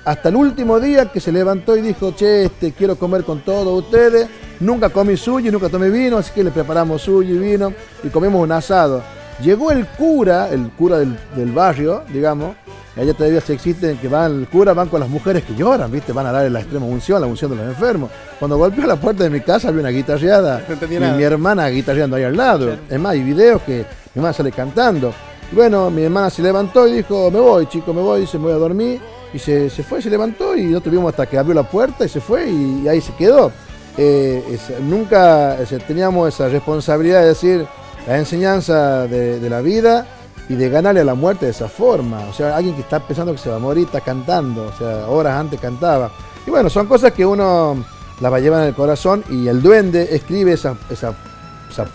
hasta 0.05 0.31
el 0.31 0.37
último 0.37 0.81
día 0.81 1.13
que 1.13 1.21
se 1.21 1.31
levantó 1.31 1.77
y 1.77 1.83
dijo, 1.83 2.13
che, 2.13 2.45
este, 2.45 2.73
quiero 2.73 2.97
comer 2.97 3.25
con 3.25 3.41
todos 3.41 3.85
ustedes. 3.85 4.27
Nunca 4.61 4.89
comí 4.89 5.17
suyo 5.17 5.49
y 5.49 5.53
nunca 5.53 5.69
tomé 5.69 5.91
vino, 5.91 6.17
así 6.17 6.33
que 6.33 6.43
le 6.43 6.51
preparamos 6.51 7.03
suyo 7.03 7.35
y 7.35 7.39
vino 7.39 7.75
y 8.03 8.09
comimos 8.09 8.43
un 8.43 8.51
asado. 8.53 9.03
Llegó 9.43 9.71
el 9.71 9.87
cura, 9.87 10.49
el 10.49 10.71
cura 10.71 10.99
del, 10.99 11.17
del 11.37 11.53
barrio, 11.53 12.03
digamos, 12.13 12.57
allá 13.03 13.15
todavía 13.15 13.41
se 13.41 13.53
existen 13.55 13.97
que 13.99 14.09
van, 14.09 14.41
el 14.41 14.49
cura 14.49 14.72
van 14.75 14.89
con 14.89 15.01
las 15.01 15.08
mujeres 15.08 15.44
que 15.44 15.55
lloran, 15.55 15.91
¿viste? 15.91 16.13
Van 16.13 16.27
a 16.27 16.32
darle 16.32 16.51
la 16.51 16.61
extrema 16.61 16.87
unción, 16.87 17.20
la 17.20 17.27
unción 17.27 17.51
de 17.51 17.56
los 17.56 17.67
enfermos. 17.67 18.11
Cuando 18.39 18.56
golpeó 18.58 18.87
la 18.87 18.96
puerta 18.96 19.25
de 19.25 19.31
mi 19.31 19.41
casa 19.41 19.69
había 19.69 19.81
una 19.81 19.91
guitarreada 19.91 20.63
No 20.69 20.87
y 20.94 20.99
nada. 20.99 21.17
mi 21.17 21.22
hermana 21.22 21.69
guitarreando 21.69 22.17
ahí 22.17 22.25
al 22.25 22.37
lado. 22.37 22.67
Claro. 22.67 22.81
Es 22.91 23.01
más, 23.01 23.13
hay 23.13 23.22
videos 23.22 23.63
que 23.63 23.79
mi 24.15 24.19
hermana 24.20 24.32
sale 24.32 24.51
cantando. 24.53 25.13
Y 25.51 25.55
bueno, 25.55 25.91
mi 25.91 26.03
hermana 26.03 26.29
se 26.31 26.43
levantó 26.43 26.87
y 26.89 26.93
dijo, 26.96 27.31
me 27.31 27.41
voy, 27.41 27.67
chico, 27.67 27.94
me 27.94 28.03
voy, 28.03 28.22
dice, 28.22 28.37
me 28.39 28.44
voy 28.44 28.53
a 28.55 28.56
dormir. 28.56 29.01
Y 29.32 29.39
se, 29.39 29.69
se 29.70 29.82
fue, 29.82 30.01
se 30.03 30.11
levantó 30.11 30.56
y 30.56 30.65
no 30.65 30.81
tuvimos 30.81 31.11
hasta 31.11 31.27
que 31.27 31.39
abrió 31.39 31.55
la 31.55 31.63
puerta 31.63 32.05
y 32.05 32.08
se 32.08 32.20
fue 32.20 32.49
y, 32.49 32.82
y 32.84 32.89
ahí 32.89 33.01
se 33.01 33.13
quedó. 33.15 33.53
Eh, 33.96 34.43
es- 34.53 34.81
nunca 34.81 35.56
teníamos 35.87 36.32
esa 36.34 36.49
responsabilidad 36.49 37.20
de 37.22 37.29
decir 37.29 37.67
la 38.06 38.17
enseñanza 38.19 39.06
de, 39.06 39.39
de 39.41 39.51
la 39.51 39.61
vida 39.61 40.06
y 40.48 40.55
de 40.55 40.69
ganarle 40.70 41.00
a 41.00 41.05
la 41.05 41.14
muerte 41.14 41.46
de 41.46 41.52
esa 41.52 41.69
forma. 41.69 42.20
O 42.28 42.32
sea, 42.32 42.56
alguien 42.56 42.74
que 42.74 42.81
está 42.81 43.00
pensando 43.00 43.32
que 43.32 43.38
se 43.38 43.50
va 43.50 43.56
a 43.56 43.60
morir 43.60 43.86
está 43.86 44.00
cantando, 44.00 44.67
o 44.67 44.72
sea, 44.72 45.08
horas 45.08 45.38
antes 45.38 45.60
cantaba. 45.60 46.10
Y 46.46 46.50
bueno, 46.50 46.70
son 46.70 46.86
cosas 46.86 47.12
que 47.12 47.26
uno 47.26 47.76
las 48.20 48.32
va 48.32 48.36
a 48.36 48.40
llevar 48.40 48.62
en 48.62 48.69
el 48.69 48.74
corazón 48.74 49.22
y 49.31 49.46
el 49.48 49.62
duende 49.62 50.08
escribe 50.14 50.52
esa, 50.52 50.76
esa, 50.90 51.14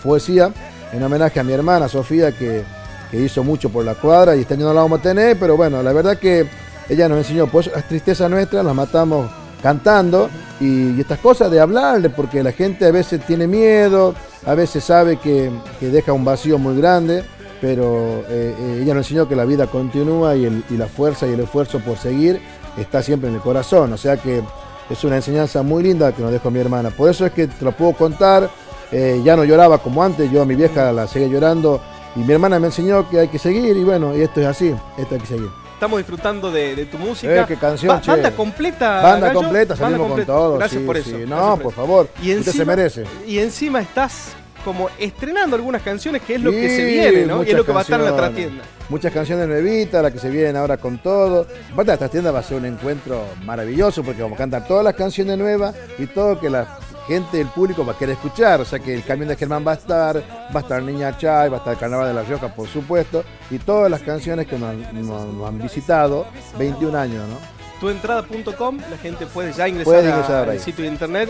poesía 0.02 0.54
en 0.94 1.04
homenaje 1.04 1.40
a 1.40 1.44
mi 1.44 1.52
hermana 1.52 1.90
Sofía 1.90 2.32
que, 2.32 2.64
que 3.12 3.20
hizo 3.20 3.44
mucho 3.44 3.70
por 3.70 3.84
la 3.84 3.96
cuadra 3.96 4.36
y 4.36 4.42
este 4.42 4.54
año 4.54 4.68
no 4.68 4.74
la 4.74 4.82
vamos 4.82 5.00
a 5.00 5.02
tener, 5.02 5.38
pero 5.38 5.58
bueno, 5.58 5.84
la 5.84 5.92
verdad 5.92 6.18
que 6.18 6.48
ella 6.88 7.10
nos 7.10 7.18
enseñó, 7.18 7.48
pues 7.48 7.70
las 7.74 7.88
tristezas 7.88 8.30
nuestras 8.30 8.64
las 8.64 8.76
matamos 8.76 9.30
cantando 9.62 10.30
y, 10.60 10.92
y 10.92 11.02
estas 11.02 11.20
cosas 11.20 11.52
de 11.52 11.60
hablarle, 11.60 12.10
porque 12.10 12.44
la 12.44 12.52
gente 12.52 12.86
a 12.86 12.92
veces 12.92 13.26
tiene 13.26 13.48
miedo, 13.48 14.14
a 14.46 14.54
veces 14.54 14.84
sabe 14.84 15.18
que, 15.18 15.52
que 15.80 15.90
deja 15.90 16.14
un 16.14 16.24
vacío 16.24 16.58
muy 16.58 16.78
grande, 16.78 17.26
pero 17.64 18.26
eh, 18.28 18.54
eh, 18.60 18.80
ella 18.84 18.94
nos 18.94 19.06
enseñó 19.06 19.26
que 19.26 19.38
la 19.38 19.46
vida 19.46 19.68
continúa 19.68 20.36
y, 20.36 20.44
el- 20.44 20.66
y 20.70 20.76
la 20.76 20.88
fuerza 20.88 21.26
y 21.28 21.32
el 21.32 21.40
esfuerzo 21.40 21.80
por 21.80 21.98
seguir 21.98 22.42
está 22.78 23.02
siempre 23.02 23.30
en 23.30 23.36
el 23.36 23.42
corazón, 23.42 23.94
o 23.94 23.98
sea 23.98 24.18
que 24.18 24.44
es 24.90 25.04
una 25.06 25.16
enseñanza 25.16 25.64
muy 25.64 25.82
linda 25.82 26.12
que 26.12 26.22
nos 26.22 26.34
dejó 26.34 26.52
mi 26.52 26.60
hermana, 26.60 26.90
por 26.90 27.10
eso 27.10 27.26
es 27.26 27.32
que 27.32 27.48
te 27.48 27.64
lo 27.64 27.72
puedo 27.72 27.94
contar, 27.94 28.50
eh, 28.92 29.22
ya 29.24 29.38
no 29.38 29.46
lloraba 29.46 29.78
como 29.78 30.04
antes, 30.04 30.30
yo 30.30 30.42
a 30.42 30.46
mi 30.46 30.56
vieja 30.56 30.92
la 30.92 31.08
seguía 31.08 31.30
llorando 31.30 31.80
y 32.18 32.20
mi 32.20 32.34
hermana 32.34 32.60
me 32.60 32.68
enseñó 32.68 33.10
que 33.10 33.22
hay 33.22 33.28
que 33.30 33.40
seguir 33.40 33.78
y 33.78 33.84
bueno, 33.86 34.14
y 34.14 34.20
esto 34.24 34.42
es 34.42 34.48
así, 34.48 34.76
esto 34.98 35.16
hay 35.16 35.22
que 35.22 35.28
seguir. 35.28 35.50
estamos 35.74 36.00
disfrutando 36.00 36.52
de, 36.52 36.86
tu 36.92 36.98
música. 36.98 37.44
Eh, 37.44 37.46
qué 37.48 37.56
canción. 37.56 37.98
Banda 38.06 38.32
completa. 38.32 39.02
Banda 39.02 39.32
completa, 39.32 39.78
salimos 39.78 40.12
con 40.12 40.26
todo. 40.26 40.58
Gracias 40.58 40.82
sí, 40.82 40.86
por 40.86 41.02
sí. 41.02 41.16
eso. 41.16 41.30
No, 41.30 41.56
por, 41.56 41.72
favor. 41.72 42.10
Y 42.22 42.32
encima, 42.32 42.54
se 42.54 42.66
merece. 42.66 43.04
Y 43.26 43.40
encima 43.40 43.80
estás 43.80 44.36
como 44.64 44.90
estrenando 45.00 45.56
algunas 45.56 45.82
canciones, 45.82 46.22
que 46.22 46.36
es 46.36 46.42
lo 46.42 46.52
que 46.52 46.70
se 46.70 46.86
viene, 46.86 47.26
¿no? 47.26 47.44
Y 47.44 47.50
es 47.50 47.56
lo 47.56 47.66
que 47.66 47.72
va 47.72 47.80
a 47.80 47.84
estar 47.84 48.00
en 48.00 48.06
la 48.06 48.16
trastienda. 48.16 48.64
Muchas 48.90 49.14
canciones 49.14 49.48
nuevitas, 49.48 50.04
las 50.04 50.12
que 50.12 50.20
se 50.20 50.30
vienen 50.30 50.56
ahora 50.56 50.78
con 50.78 50.98
todo. 50.98 51.48
Aparte, 51.72 51.92
la 51.92 51.98
trastienda 51.98 52.32
va 52.32 52.40
a 52.40 52.44
ser 52.44 52.58
un 52.58 52.66
encuentro 52.66 53.26
maravilloso 53.44 54.04
porque 54.04 54.22
vamos 54.22 54.36
a 54.36 54.40
cantar 54.40 54.68
todas 54.68 54.84
las 54.84 54.96
canciones 54.96 55.38
nuevas 55.38 55.76
y 55.98 56.06
todo 56.08 56.40
que 56.40 56.50
la 56.50 56.80
gente, 57.08 57.42
el 57.42 57.48
público 57.48 57.86
va 57.86 57.94
a 57.94 57.98
querer 57.98 58.16
escuchar. 58.16 58.62
O 58.62 58.66
sea 58.66 58.80
que 58.80 58.94
el 58.94 59.04
camión 59.04 59.30
de 59.30 59.36
Germán 59.36 59.66
va 59.66 59.72
a 59.72 59.76
estar, 59.76 60.18
va 60.18 60.60
a 60.60 60.64
estar 60.64 60.82
Niña 60.82 61.18
Chay, 61.18 61.50
va 61.50 61.58
a 61.58 61.60
estar 61.60 61.78
Carnaval 61.78 62.08
de 62.08 62.14
la 62.14 62.24
Rioja, 62.24 62.54
por 62.54 62.68
supuesto, 62.68 63.24
y 63.50 63.60
todas 63.60 63.90
las 63.90 64.02
canciones 64.02 64.48
que 64.48 64.58
nos, 64.58 64.76
nos 64.94 65.48
han 65.48 65.60
visitado, 65.60 66.26
21 66.58 66.98
años, 66.98 67.28
¿no? 67.28 67.54
tuentrada.com, 67.84 68.78
la 68.90 68.98
gente 68.98 69.26
puede 69.26 69.52
ya 69.52 69.68
ingresar, 69.68 70.50
al 70.50 70.58
sitio 70.58 70.86
de 70.86 70.90
internet, 70.90 71.30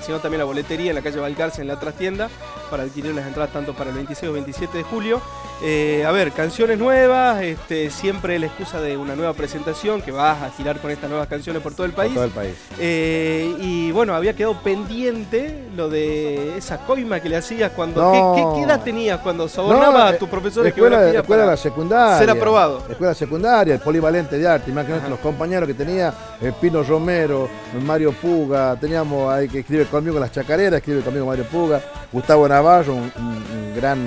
sino 0.00 0.20
también 0.20 0.38
la 0.38 0.44
boletería 0.44 0.90
en 0.90 0.94
la 0.94 1.02
calle 1.02 1.18
Valcarce, 1.18 1.60
en 1.60 1.66
la 1.66 1.80
trastienda, 1.80 2.28
para 2.68 2.84
adquirir 2.84 3.14
las 3.14 3.26
entradas 3.26 3.52
tanto 3.52 3.74
para 3.74 3.90
el 3.90 3.96
26 3.96 4.30
o 4.30 4.32
27 4.32 4.78
de 4.78 4.84
julio. 4.84 5.20
Eh, 5.62 6.04
a 6.06 6.12
ver, 6.12 6.30
canciones 6.32 6.78
nuevas, 6.78 7.42
este, 7.42 7.90
siempre 7.90 8.38
la 8.38 8.46
excusa 8.46 8.80
de 8.80 8.96
una 8.96 9.16
nueva 9.16 9.32
presentación, 9.32 10.02
que 10.02 10.12
vas 10.12 10.40
a 10.42 10.50
girar 10.50 10.78
con 10.80 10.90
estas 10.90 11.10
nuevas 11.10 11.26
canciones 11.26 11.62
por 11.62 11.74
todo 11.74 11.84
el 11.84 11.92
país. 11.92 12.14
todo 12.14 12.24
el 12.24 12.30
país. 12.30 12.54
Eh, 12.78 13.56
y 13.58 13.90
bueno, 13.90 14.14
había 14.14 14.34
quedado 14.34 14.60
pendiente 14.62 15.68
lo 15.74 15.88
de 15.88 16.56
esa 16.56 16.78
coima 16.78 17.20
que 17.20 17.28
le 17.28 17.36
hacías 17.36 17.72
cuando... 17.72 18.12
¿qué, 18.34 18.62
edad 18.62 18.82
tenías 18.82 19.20
cuando 19.20 19.48
sobornaba 19.48 20.08
a 20.08 20.18
tu 20.18 20.28
profesor 20.28 20.62
de 20.62 20.70
escuela, 20.70 20.96
geografía 20.96 21.20
escuela 21.20 21.46
la 21.46 21.56
secundaria. 21.56 22.18
Ser 22.18 22.30
aprobado. 22.30 22.82
Escuela 22.88 23.14
secundaria, 23.14 23.74
el 23.74 23.80
polivalente 23.80 24.38
de 24.38 24.46
arte. 24.46 24.70
Imagínate 24.70 25.08
los 25.08 25.18
compañeros 25.18 25.66
que 25.66 25.74
tenía, 25.74 26.12
el 26.40 26.52
Pino 26.54 26.82
Romero, 26.82 27.48
Mario 27.84 28.12
Puga, 28.12 28.76
teníamos 28.76 29.32
ahí 29.32 29.48
que 29.48 29.60
escribe 29.60 29.86
conmigo 29.86 30.18
las 30.18 30.32
chacareras, 30.32 30.78
escribe 30.78 31.00
conmigo 31.00 31.26
Mario 31.26 31.44
Puga, 31.44 31.80
Gustavo 32.12 32.48
Navarro, 32.48 32.57
un 32.60 33.74
gran 33.76 33.98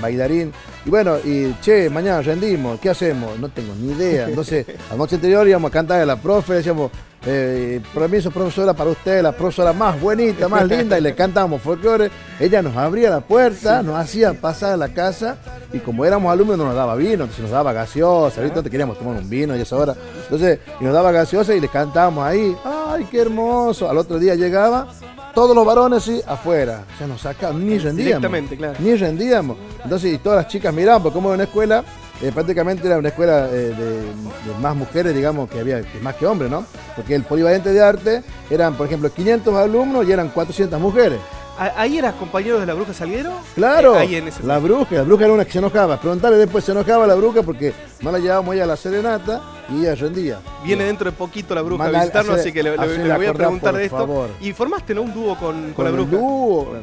bailarín. 0.00 0.52
Y 0.84 0.90
bueno, 0.90 1.16
y 1.24 1.54
che, 1.60 1.88
mañana 1.88 2.20
rendimos, 2.20 2.78
¿qué 2.80 2.90
hacemos? 2.90 3.38
No 3.38 3.48
tengo 3.48 3.74
ni 3.74 3.92
idea. 3.92 4.28
Entonces, 4.28 4.66
la 4.90 4.96
noche 4.96 5.16
anterior 5.16 5.46
íbamos 5.48 5.70
a 5.70 5.72
cantar 5.72 6.00
a 6.00 6.06
la 6.06 6.16
profe, 6.16 6.54
decíamos, 6.54 6.90
eh, 7.26 7.80
permiso 7.94 8.30
profesora 8.30 8.74
para 8.74 8.90
usted, 8.90 9.22
la 9.22 9.32
profesora 9.32 9.72
más 9.72 9.98
bonita, 9.98 10.46
más 10.46 10.66
linda, 10.68 10.98
y 10.98 11.00
le 11.00 11.14
cantábamos 11.14 11.62
folclore. 11.62 12.10
Ella 12.38 12.60
nos 12.60 12.76
abría 12.76 13.08
la 13.08 13.20
puerta, 13.20 13.82
nos 13.82 13.96
hacía 13.96 14.34
pasar 14.34 14.72
a 14.72 14.76
la 14.76 14.90
casa, 14.90 15.38
y 15.72 15.78
como 15.78 16.04
éramos 16.04 16.30
alumnos 16.30 16.58
no 16.58 16.66
nos 16.66 16.74
daba 16.74 16.94
vino, 16.96 17.24
entonces 17.24 17.40
nos 17.40 17.50
daba 17.50 17.72
gaseosa, 17.72 18.42
ahorita 18.42 18.62
te 18.62 18.68
queríamos 18.68 18.98
tomar 18.98 19.16
un 19.16 19.30
vino 19.30 19.56
y 19.56 19.60
esa 19.62 19.76
hora. 19.76 19.94
Entonces, 20.24 20.58
y 20.78 20.84
nos 20.84 20.92
daba 20.92 21.12
gaseosa 21.12 21.54
y 21.54 21.60
le 21.60 21.68
cantábamos 21.68 22.26
ahí, 22.26 22.54
¡ay, 22.62 23.06
qué 23.10 23.22
hermoso! 23.22 23.88
Al 23.88 23.96
otro 23.96 24.18
día 24.18 24.34
llegaba, 24.34 24.88
todos 25.34 25.54
los 25.54 25.66
varones 25.66 26.02
sí, 26.02 26.20
afuera. 26.26 26.84
O 26.94 26.98
sea, 26.98 27.06
nos 27.06 27.20
sacaban, 27.20 27.66
ni 27.66 27.78
rendíamos. 27.78 28.50
claro. 28.56 28.74
Ni 28.78 28.94
rendíamos. 28.94 29.56
Entonces, 29.82 30.14
y 30.14 30.18
todas 30.18 30.44
las 30.44 30.48
chicas 30.48 30.72
miraban, 30.72 31.02
porque 31.02 31.14
como 31.14 31.28
era 31.28 31.34
una 31.34 31.44
escuela, 31.44 31.84
eh, 32.22 32.30
prácticamente 32.32 32.86
era 32.86 32.98
una 32.98 33.08
escuela 33.08 33.48
eh, 33.50 33.74
de, 33.74 34.60
más 34.60 34.76
mujeres, 34.76 35.14
digamos, 35.14 35.50
que 35.50 35.60
había 35.60 35.82
más 36.00 36.14
que 36.14 36.26
hombres, 36.26 36.50
¿no? 36.50 36.64
Porque 36.94 37.14
el 37.14 37.24
polivalente 37.24 37.72
de 37.72 37.82
arte 37.82 38.22
eran, 38.48 38.74
por 38.74 38.86
ejemplo, 38.86 39.12
500 39.12 39.54
alumnos 39.54 40.06
y 40.06 40.12
eran 40.12 40.28
400 40.28 40.80
mujeres. 40.80 41.18
¿Ahí 41.56 41.98
eras 41.98 42.14
compañero 42.14 42.58
de 42.58 42.66
la 42.66 42.74
bruja 42.74 42.92
Salguero? 42.92 43.30
Claro, 43.54 43.96
la 44.42 44.58
bruja, 44.58 44.96
la 44.96 45.02
bruja 45.02 45.24
era 45.24 45.34
una 45.34 45.44
que 45.44 45.52
se 45.52 45.58
enojaba. 45.58 46.00
Preguntarle 46.00 46.36
después 46.36 46.64
se 46.64 46.72
enojaba 46.72 47.06
la 47.06 47.14
bruja 47.14 47.42
porque 47.42 47.72
no 48.00 48.10
la 48.10 48.18
llevábamos 48.18 48.54
ella 48.54 48.64
a 48.64 48.66
la 48.66 48.76
serenata 48.76 49.40
y 49.70 49.80
ella 49.82 49.94
rendía. 49.94 50.40
Viene 50.64 50.84
dentro 50.84 51.10
de 51.10 51.16
poquito 51.16 51.54
la 51.54 51.62
bruja 51.62 51.84
a 51.84 51.90
visitarnos, 51.90 52.38
así 52.38 52.52
que 52.52 52.62
le, 52.62 52.76
voy 52.76 53.26
a 53.26 53.34
preguntar 53.34 53.76
de 53.76 53.84
esto. 53.84 54.28
Y 54.40 54.52
formaste 54.52 54.94
¿no? 54.94 55.02
un 55.02 55.14
dúo 55.14 55.36
con, 55.38 55.72
con, 55.74 55.84
la 55.84 55.90
bruja. 55.92 56.10
Dúo. 56.10 56.76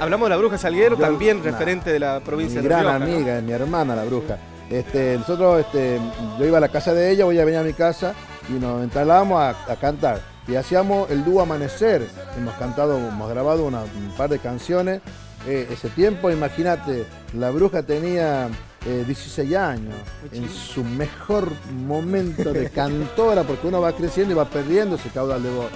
hablamos 0.00 0.26
de 0.26 0.30
la 0.30 0.36
bruja 0.36 0.58
Salguero, 0.58 0.96
también 0.96 1.42
referente 1.44 1.92
de 1.92 2.00
la 2.00 2.20
provincia 2.20 2.60
mi 2.60 2.68
de 2.68 2.74
gran 2.74 3.02
amiga, 3.02 3.40
mi 3.40 3.52
hermana 3.52 3.94
la 3.94 4.04
bruja. 4.04 4.38
Este, 4.68 5.16
nosotros, 5.16 5.60
este, 5.60 6.00
yo 6.38 6.44
iba 6.44 6.58
a 6.58 6.60
la 6.60 6.68
casa 6.68 6.92
de 6.92 7.12
ella, 7.12 7.24
voy 7.24 7.38
a 7.38 7.44
venir 7.44 7.60
a 7.60 7.62
mi 7.62 7.72
casa 7.72 8.14
y 8.48 8.54
nos 8.54 8.82
instalábamos 8.82 9.40
a 9.40 9.76
cantar 9.76 10.35
y 10.48 10.54
hacíamos 10.56 11.10
el 11.10 11.24
dúo 11.24 11.42
Amanecer. 11.42 12.06
Hemos 12.36 12.54
cantado, 12.54 12.98
hemos 12.98 13.28
grabado 13.30 13.66
un 13.66 14.14
par 14.16 14.30
de 14.30 14.38
canciones. 14.38 15.00
Eh, 15.46 15.68
ese 15.70 15.88
tiempo, 15.90 16.30
imagínate, 16.30 17.06
la 17.34 17.50
bruja 17.50 17.82
tenía 17.82 18.48
16 18.84 19.50
eh, 19.50 19.56
años, 19.56 19.94
en 20.32 20.48
su 20.48 20.82
mejor 20.82 21.50
momento 21.72 22.52
de 22.52 22.70
cantora, 22.70 23.44
porque 23.44 23.66
uno 23.66 23.80
va 23.80 23.92
creciendo 23.92 24.32
y 24.32 24.36
va 24.36 24.48
perdiendo 24.48 24.96
ese 24.96 25.08
caudal 25.10 25.42
de 25.42 25.50
voz. 25.50 25.70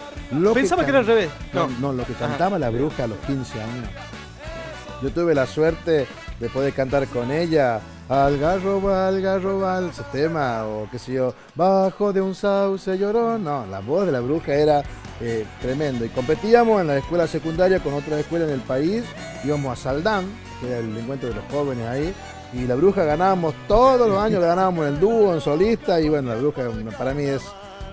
Pensaba 0.55 0.85
que, 0.85 0.91
era 0.91 1.01
al 1.01 1.07
revés. 1.07 1.31
No, 1.53 1.69
no, 1.81 1.93
lo 1.93 2.05
que 2.05 2.15
cantaba 2.15 2.59
la 2.59 2.71
bruja 2.71 3.05
a 3.05 3.07
los 3.09 3.19
15 3.19 3.61
años. 3.61 3.89
Yo 5.03 5.11
tuve 5.11 5.35
la 5.35 5.47
suerte 5.47 6.07
de 6.41 6.49
poder 6.49 6.73
cantar 6.73 7.07
con 7.09 7.31
ella 7.31 7.81
al 8.09 8.39
garroba, 8.39 9.07
al 9.07 9.89
ese 9.89 10.03
tema, 10.11 10.67
o 10.67 10.89
qué 10.91 10.99
sé 10.99 11.13
yo, 11.13 11.33
bajo 11.55 12.13
de 12.13 12.21
un 12.21 12.35
sauce 12.35 12.99
lloró. 12.99 13.39
No, 13.39 13.67
la 13.67 13.79
voz 13.81 14.07
de 14.07 14.13
la 14.13 14.21
bruja 14.21 14.53
era 14.55 14.83
eh, 15.21 15.47
tremendo. 15.61 16.05
Y 16.05 16.09
competíamos 16.09 16.81
en 16.81 16.89
la 16.89 16.99
escuela 16.99 17.29
secundaria 17.29 17.79
con 17.79 17.95
otra 17.95 18.19
escuela 18.19 18.47
en 18.47 18.53
el 18.53 18.61
país, 18.63 19.05
íbamos 19.45 19.79
a 19.79 19.81
Saldán, 19.81 20.25
que 20.61 20.69
era 20.69 20.79
el 20.79 20.97
encuentro 20.97 21.29
de 21.29 21.37
los 21.37 21.45
jóvenes 21.53 21.87
ahí, 21.87 22.13
y 22.53 22.67
la 22.67 22.75
bruja 22.75 23.05
ganábamos 23.05 23.55
todos 23.69 24.09
los 24.09 24.19
años, 24.19 24.43
ganábamos 24.43 24.89
en 24.89 24.95
el 24.95 25.01
dúo, 25.01 25.33
en 25.33 25.41
solista, 25.41 26.01
y 26.01 26.09
bueno, 26.09 26.31
la 26.31 26.37
bruja 26.37 26.63
para 26.99 27.15
mí 27.15 27.25
es 27.25 27.43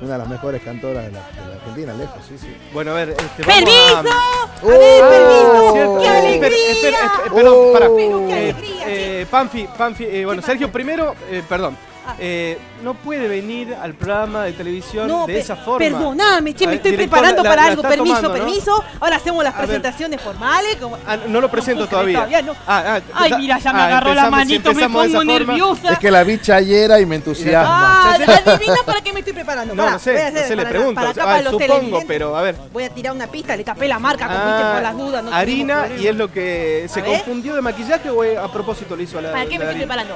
una 0.01 0.13
de 0.13 0.17
las 0.19 0.27
mejores 0.27 0.61
cantoras 0.61 1.05
de 1.05 1.11
la, 1.11 1.25
Argentina, 1.55 1.93
lejos, 1.93 2.17
sí, 2.27 2.37
sí. 2.37 2.55
Bueno, 2.73 2.91
a 2.91 2.95
ver, 2.95 3.09
este, 3.09 3.43
¡Permiso! 3.43 3.97
A... 3.97 3.99
¡A 3.99 4.67
ver, 4.67 5.01
permiso! 5.09 5.73
¡Qué 5.73 6.03
¡Qué 6.03 6.09
alegría! 6.09 6.71
Espera, 6.71 6.97
espera, 7.25 7.51
oh. 7.51 7.73
para. 7.73 7.87
Pero 7.87 8.27
qué 8.27 8.33
alegría. 8.33 8.83
Eh, 8.87 9.25
Panfi, 9.29 9.67
Panfi, 9.77 10.05
eh, 10.05 10.25
bueno, 10.25 10.41
Sergio, 10.41 10.71
primero, 10.71 11.15
eh, 11.29 11.43
perdón. 11.47 11.77
Ah. 12.07 12.15
Eh, 12.29 12.57
no 12.83 12.93
puede 12.93 13.27
venir 13.27 13.75
al 13.75 13.93
programa 13.93 14.43
de 14.43 14.53
televisión 14.53 15.25
de 15.25 15.39
esa 15.39 15.55
forma. 15.55 15.79
Perdóname, 15.79 16.53
che, 16.53 16.67
me 16.67 16.75
estoy 16.75 16.93
preparando 16.93 17.43
para 17.43 17.65
algo. 17.65 17.81
permiso, 17.81 18.31
permiso. 18.31 18.83
Ahora 18.99 19.17
hacemos 19.17 19.43
las 19.43 19.53
presentaciones 19.53 20.21
formales. 20.21 20.77
Ah, 21.05 21.17
no 21.27 21.41
lo 21.41 21.49
presento 21.49 21.87
todavía. 21.87 22.27
Ah, 22.67 22.99
Ay, 23.13 23.33
mira, 23.37 23.59
ya 23.59 23.73
me 23.73 23.81
agarró 23.81 24.13
la 24.13 24.29
manito, 24.29 24.73
me 24.73 24.89
pongo 24.89 25.23
nerviosa. 25.23 25.93
Es 25.93 25.99
que 25.99 26.11
la 26.11 26.23
vi 26.23 26.39
chayera 26.39 26.99
y 26.99 27.05
me 27.05 27.15
entusiasma. 27.15 28.13
Ah, 28.13 28.13
adivina 28.13 28.77
para 28.85 29.01
qué 29.01 29.13
me 29.13 29.19
estoy 29.19 29.33
preparando. 29.33 29.75
No, 29.75 29.91
no 29.91 29.99
sé, 29.99 30.31
no 30.31 30.39
sé, 30.41 30.55
le 30.55 30.65
pregunto. 30.65 31.01
supongo, 31.49 32.03
pero 32.07 32.35
a 32.35 32.41
ver. 32.41 32.55
Voy 32.71 32.83
a 32.83 32.89
tirar 32.89 33.13
una 33.13 33.27
pista, 33.27 33.55
le 33.55 33.63
tapé 33.63 33.87
la 33.87 33.99
marca, 33.99 34.27
por 34.27 34.81
las 34.81 34.97
dudas. 34.97 35.23
harina, 35.31 35.87
y 35.99 36.07
es 36.07 36.15
lo 36.15 36.31
que. 36.31 36.87
¿Se 36.87 37.03
confundió 37.03 37.55
de 37.55 37.61
maquillaje 37.61 38.09
o 38.09 38.23
a 38.39 38.51
propósito 38.51 38.95
lo 38.95 39.01
hizo 39.01 39.19
a 39.19 39.21
la 39.21 39.31
¿Para 39.31 39.45
qué 39.45 39.57
me 39.57 39.65
estoy 39.65 39.79
preparando? 39.79 40.15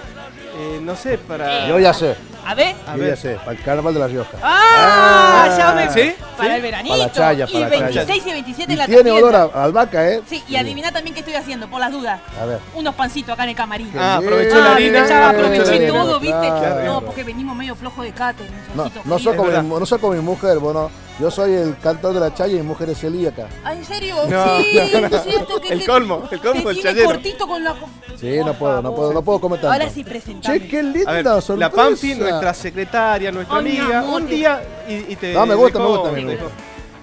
Eh, 0.62 0.80
no 0.80 0.96
sé, 0.96 1.18
para. 1.18 1.68
Yo 1.68 1.80
ya 1.80 1.92
sé. 1.92 2.16
A 2.46 2.54
ver. 2.54 2.76
Yo 2.96 3.04
ya 3.04 3.16
sé, 3.16 3.36
para 3.38 3.52
el 3.52 3.64
carnaval 3.64 3.94
de 3.96 4.00
La 4.00 4.08
Rioja. 4.08 4.38
¡Ah! 4.44 5.46
ah 5.46 5.58
ya 5.58 5.74
me. 5.74 5.90
¿Sí? 5.92 6.14
Para 6.38 6.56
el 6.56 6.62
veranito. 6.62 6.94
Para 6.94 7.08
la 7.08 7.12
chaya, 7.12 7.48
para 7.48 7.58
y 7.58 7.62
la 7.62 7.70
26 7.70 8.26
y 8.26 8.32
27 8.32 8.72
en 8.72 8.78
la 8.78 8.86
Tiene 8.86 9.12
olor 9.12 9.36
a 9.36 9.64
albahaca, 9.64 10.08
¿eh? 10.08 10.22
Sí, 10.28 10.44
y 10.48 10.56
adivina 10.56 10.92
también 10.92 11.16
qué 11.16 11.22
estoy 11.22 11.34
haciendo, 11.34 11.68
por 11.68 11.80
las 11.80 11.92
dudas. 11.92 12.22
A 12.40 12.46
ver. 12.46 12.60
Unos 12.76 12.94
pancitos 12.94 13.34
acá 13.34 13.44
en 13.44 13.50
el 13.50 13.56
camarín. 13.56 13.92
Ah, 13.98 14.18
aprovechó 14.18 14.60
la 14.60 14.74
harina. 14.74 15.08
Ya 15.08 15.30
aproveché 15.30 15.88
todo, 15.88 16.20
¿viste? 16.20 16.50
No, 16.86 17.02
porque 17.02 17.24
venimos 17.24 17.56
medio 17.56 17.76
flojo 17.76 18.04
de 18.04 18.12
cate. 18.12 18.44
No, 18.76 18.92
no 19.04 19.20
soy, 19.20 19.36
como 19.36 19.50
mi, 19.50 19.80
no 19.80 19.86
soy 19.86 20.00
como 20.00 20.14
mi 20.14 20.22
mujer, 20.22 20.60
bueno. 20.60 20.92
Yo 21.20 21.30
soy 21.30 21.54
el 21.54 21.78
cantor 21.78 22.14
de 22.14 22.20
la 22.20 22.34
chaya 22.34 22.54
y 22.54 22.58
mi 22.58 22.64
mujer 22.64 22.90
es 22.90 23.00
celíaca. 23.00 23.48
¿Ah, 23.64 23.74
en 23.74 23.86
serio? 23.86 24.16
sí, 24.26 24.78
es 24.78 25.24
cierto 25.24 25.62
que 25.62 25.74
El 25.74 25.86
colmo, 25.86 26.28
el 26.32 26.40
colmo 26.40 26.70
del 26.70 26.82
chayero. 26.82 27.10
cortito 27.10 27.48
con 27.48 27.64
la... 27.64 27.76
Sí, 28.20 28.38
no 28.46 28.54
puedo, 28.54 28.82
no 28.82 28.96
puedo, 28.96 29.14
no 29.14 29.22
puedo 29.22 29.40
comer 29.42 29.62
tanto. 29.62 29.74
Ahora 29.74 29.90
sí, 29.90 30.04
presentame. 30.04 30.60
Che, 30.60 30.68
qué 30.68 30.84
linda 30.84 31.12
ver, 31.12 31.24
sorpresa. 31.24 31.56
La 31.56 31.70
Pampi, 31.72 32.16
nuestra 32.16 32.54
secretaria, 32.54 33.32
nuestra 33.32 33.58
amiga, 33.58 34.04
un 34.04 34.28
día 34.28 34.62
y, 34.88 35.16
te 35.16 35.34
No, 35.34 35.46
me 35.46 35.56
gusta, 35.56 35.80
me 35.80 35.86
gusta, 35.86 36.12
me 36.12 36.24
gusta. 36.24 36.46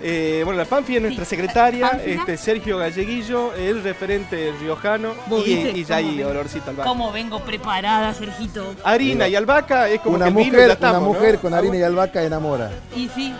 Eh, 0.00 0.42
bueno, 0.44 0.58
la 0.58 0.64
Panfi 0.64 0.96
es 0.96 1.02
nuestra 1.02 1.24
secretaria, 1.24 2.00
este, 2.04 2.36
Sergio 2.36 2.78
Galleguillo, 2.78 3.52
el 3.54 3.82
referente 3.82 4.52
riojano 4.60 5.12
y, 5.44 5.50
y, 5.52 5.84
ya 5.84 5.96
hay 5.96 6.22
olorcito 6.22 6.70
albahaca. 6.70 6.88
¿Cómo 6.88 7.10
vengo 7.10 7.40
preparada, 7.40 8.14
Sergito? 8.14 8.74
Harina 8.84 9.26
y 9.26 9.34
albahaca 9.34 9.88
es 9.88 10.00
como 10.00 10.14
una 10.14 10.26
que 10.26 10.30
mujer, 10.30 10.50
vino 10.50 10.62
y 10.62 10.66
ya 10.68 10.72
estamos, 10.74 11.00
Una 11.00 11.08
mujer 11.08 11.38
con 11.40 11.52
harina 11.52 11.76
y 11.78 11.82
albahaca 11.82 12.22
enamora. 12.22 12.70
Y 12.94 13.08
sí. 13.08 13.34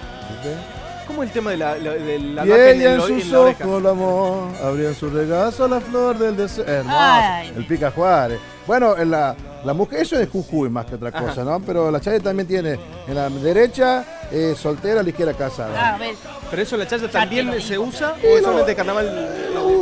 ¿Cómo 1.07 1.23
es 1.23 1.31
el 1.31 1.33
tema 1.33 1.51
de 1.53 1.57
la, 1.57 1.79
la, 1.79 1.93
de 1.95 2.19
la 2.19 2.47
y 2.47 2.53
ella 2.53 2.95
en, 2.95 3.01
sus 3.01 3.33
ojos 3.33 3.81
el 3.81 3.87
amor, 3.87 4.49
abría 4.63 4.89
en 4.89 4.95
su 4.95 5.09
regazo 5.09 5.67
la 5.67 5.81
flor 5.81 6.19
del 6.19 6.37
deseo. 6.37 6.67
Hermoso. 6.67 7.57
el 7.57 7.67
pica 7.67 7.91
Juárez. 7.91 8.39
Bueno, 8.67 8.95
en 8.95 9.11
la, 9.11 9.35
la 9.65 9.73
mujer, 9.73 10.03
eso 10.03 10.21
es 10.21 10.29
Jujuy 10.29 10.69
más 10.69 10.85
que 10.85 10.97
otra 10.97 11.11
cosa, 11.11 11.45
¿no? 11.45 11.61
Pero 11.61 11.91
la 11.91 12.01
Chaya 12.01 12.21
también 12.21 12.47
tiene 12.47 12.79
en 13.07 13.15
la 13.15 13.31
derecha 13.31 14.05
eh, 14.31 14.55
soltera, 14.55 15.01
a 15.01 15.03
la 15.03 15.09
izquierda 15.09 15.33
casada. 15.33 15.97
Ah, 15.97 15.99
¿Pero 16.51 16.63
eso 16.63 16.77
la 16.77 16.87
Chaya 16.87 17.11
también 17.11 17.61
se 17.63 17.79
usa 17.79 18.15
o 18.23 18.37
es 18.37 18.43
solamente 18.43 18.77
carnaval? 18.77 19.07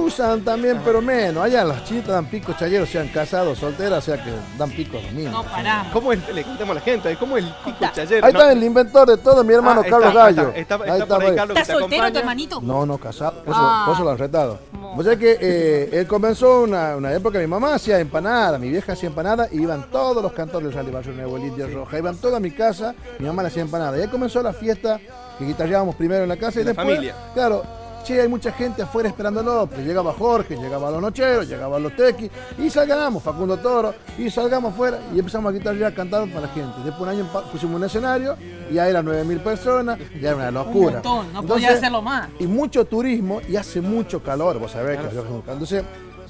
Usan 0.07 0.43
también, 0.43 0.81
pero 0.85 1.01
menos. 1.03 1.43
Allá 1.45 1.65
las 1.65 1.85
chinitas 1.85 2.09
dan 2.11 2.27
pico 2.27 2.53
chayeros, 2.59 2.89
sean 2.89 3.09
casados, 3.09 3.59
solteras, 3.59 3.99
o 3.99 4.01
sea 4.13 4.23
que 4.23 4.31
dan 4.59 4.71
pico 4.71 4.99
los 5.03 5.13
mismos. 5.13 5.33
No 5.45 5.51
paramos. 5.51 5.93
¿Cómo 5.93 6.13
es, 6.13 6.29
le 6.35 6.43
contemos 6.45 6.71
a 6.73 6.75
la 6.75 6.81
gente, 6.81 7.17
¿cómo 7.17 7.37
es 7.37 7.45
el 7.45 7.51
pico 7.65 7.87
chayero? 7.93 8.27
Ahí 8.27 8.33
No, 8.33 8.39
está 8.41 8.53
el 8.53 8.63
inventor 8.63 9.09
de 9.09 9.17
todo, 9.19 9.45
mi 9.45 9.55
hermano 9.55 9.83
ah, 9.85 9.89
Carlos 9.89 10.09
está, 10.09 10.21
Gallo. 10.25 10.49
Está, 10.55 10.75
está, 10.75 10.75
está 10.77 10.93
Ahí 10.95 11.01
por 11.09 11.23
ahí. 11.25 11.37
Carlos 11.37 11.55
que 11.55 11.61
¿Estás 11.63 11.77
te 11.77 11.81
soltero 11.83 12.13
tu 12.13 12.19
hermanito? 12.19 12.61
No, 12.63 12.87
no, 12.87 12.99
casado. 12.99 13.43
Por 13.45 13.55
eso, 13.55 13.63
Ah. 13.63 13.83
por 13.87 13.95
eso 13.95 14.05
lo 14.05 14.11
han 14.11 14.19
retado. 14.19 14.59
O 14.99 15.03
sea 15.03 15.17
que 15.17 15.37
eh, 15.41 15.91
él 15.93 16.07
comenzó 16.07 16.63
una, 16.63 16.97
una 16.97 17.13
época, 17.13 17.39
mi 17.39 17.47
mamá 17.47 17.75
hacía 17.75 17.99
empanada, 18.01 18.59
mi 18.59 18.71
vieja 18.71 18.93
hacía 18.93 19.09
empanada, 19.09 19.47
y 19.53 19.61
iban 19.61 19.91
todos 19.91 20.23
los 20.23 20.33
cantores 20.33 20.69
del 20.69 20.75
Rally 20.75 20.91
Barrio 20.91 21.13
Nuevo, 21.13 21.37
el 21.37 21.45
Indio 21.45 21.69
Roja, 21.69 21.99
iban 21.99 22.17
todos 22.17 22.35
a 22.37 22.41
mi 22.41 22.51
casa, 22.51 22.95
mi 23.19 23.27
mamá 23.27 23.43
le 23.43 23.49
hacía 23.49 23.61
empanada. 23.63 23.99
Y 23.99 24.03
ahí 24.03 24.09
comenzó 24.09 24.43
la 24.43 24.55
fiesta, 24.55 24.99
que 25.39 25.45
guitarreábamos 25.45 25.97
primero 25.97 26.23
en 26.23 26.31
la 26.31 26.37
casa 26.39 26.61
y 26.61 26.65
De 26.65 26.65
la 26.65 26.71
después, 26.71 26.87
familia. 26.97 27.15
claro, 27.35 27.63
che, 28.07 28.21
hay 28.21 28.29
mucha 28.29 28.53
gente 28.53 28.83
afuera 28.83 29.09
esperándolo, 29.09 29.67
pues 29.67 29.85
llegaba 29.85 30.13
Jorge, 30.13 30.57
llegaba 30.57 30.91
los 30.91 31.01
nocheros, 31.03 31.49
llegaban 31.49 31.83
los 31.83 31.95
tequis, 31.97 32.31
y 32.59 32.71
salgamos, 32.71 33.23
Facundo 33.23 33.57
Toro, 33.59 33.95
y 34.17 34.31
salgamos 34.31 34.73
afuera, 34.73 34.99
y 35.15 35.19
empezamos 35.19 35.51
a 35.51 35.57
guitarrear 35.57 35.93
cantando 35.95 36.33
para 36.33 36.47
la 36.47 36.53
gente. 36.53 36.73
Después 36.85 37.03
un 37.03 37.09
año 37.09 37.27
pusimos 37.51 37.77
un 37.77 37.85
escenario, 37.85 38.37
y 38.71 38.75
ya 38.75 38.89
eran 38.89 39.05
9.000 39.07 39.41
personas, 39.43 39.99
ya 40.21 40.29
era 40.31 40.37
una 40.37 40.49
Un 40.49 40.55
locura. 40.55 40.93
montón, 40.95 41.33
no 41.33 41.41
Entonces, 41.41 41.67
podía 41.67 41.71
hacerlo 41.79 42.03
más. 42.03 42.29
y 42.39 42.47
mucho 42.47 42.85
turismo 42.85 43.41
y 43.49 43.57
hace 43.57 43.81
mucho 43.81 44.23
calor, 44.23 44.59
vos 44.59 44.71
sabés 44.73 44.99
que 44.99 45.19
Entonces, 45.53 45.83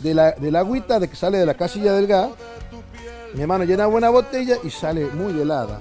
de 0.03 0.15
la, 0.15 0.33
de 0.33 0.51
la 0.51 0.61
agüita 0.61 0.99
de 0.99 1.09
que 1.09 1.17
sale 1.17 1.39
de 1.39 1.47
la 1.47 1.55
casilla 1.55 1.93
del 1.93 2.07
gas, 2.07 2.31
mi 3.35 3.43
hermano 3.43 3.65
llena 3.65 3.87
una 3.87 4.09
botella 4.09 4.57
y 4.65 4.71
sale 4.71 5.07
muy 5.07 5.39
helada. 5.41 5.81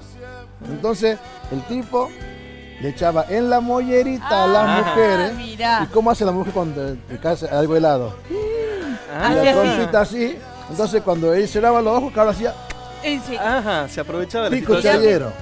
Entonces, 0.70 1.18
el 1.52 1.62
tipo 1.64 2.08
le 2.80 2.88
echaba 2.90 3.24
en 3.28 3.48
la 3.50 3.60
mollerita 3.60 4.44
a 4.44 4.46
las 4.46 4.64
Ah, 4.68 4.84
mujeres. 4.86 5.34
mirá. 5.36 5.80
¿Y 5.84 5.86
cómo 5.86 6.10
hace 6.10 6.24
la 6.24 6.32
mujer 6.32 6.52
cuando 6.52 6.96
le 7.08 7.18
cae 7.18 7.36
algo 7.50 7.76
helado? 7.76 8.14
Ah, 9.14 9.32
Y 9.32 9.44
la 9.44 9.52
trompita 9.52 10.00
así. 10.02 10.38
Entonces, 10.70 11.02
cuando 11.02 11.32
él 11.32 11.46
cerraba 11.48 11.80
los 11.80 11.96
ojos, 11.98 12.12
Carlos 12.12 12.34
hacía. 12.34 12.54
Ajá, 13.40 13.88
se 13.88 14.00
aprovechaba 14.00 14.44
de 14.44 14.50
la 14.50 14.56
pico 14.56 14.74
situación. 14.76 15.02
chayero. 15.02 15.32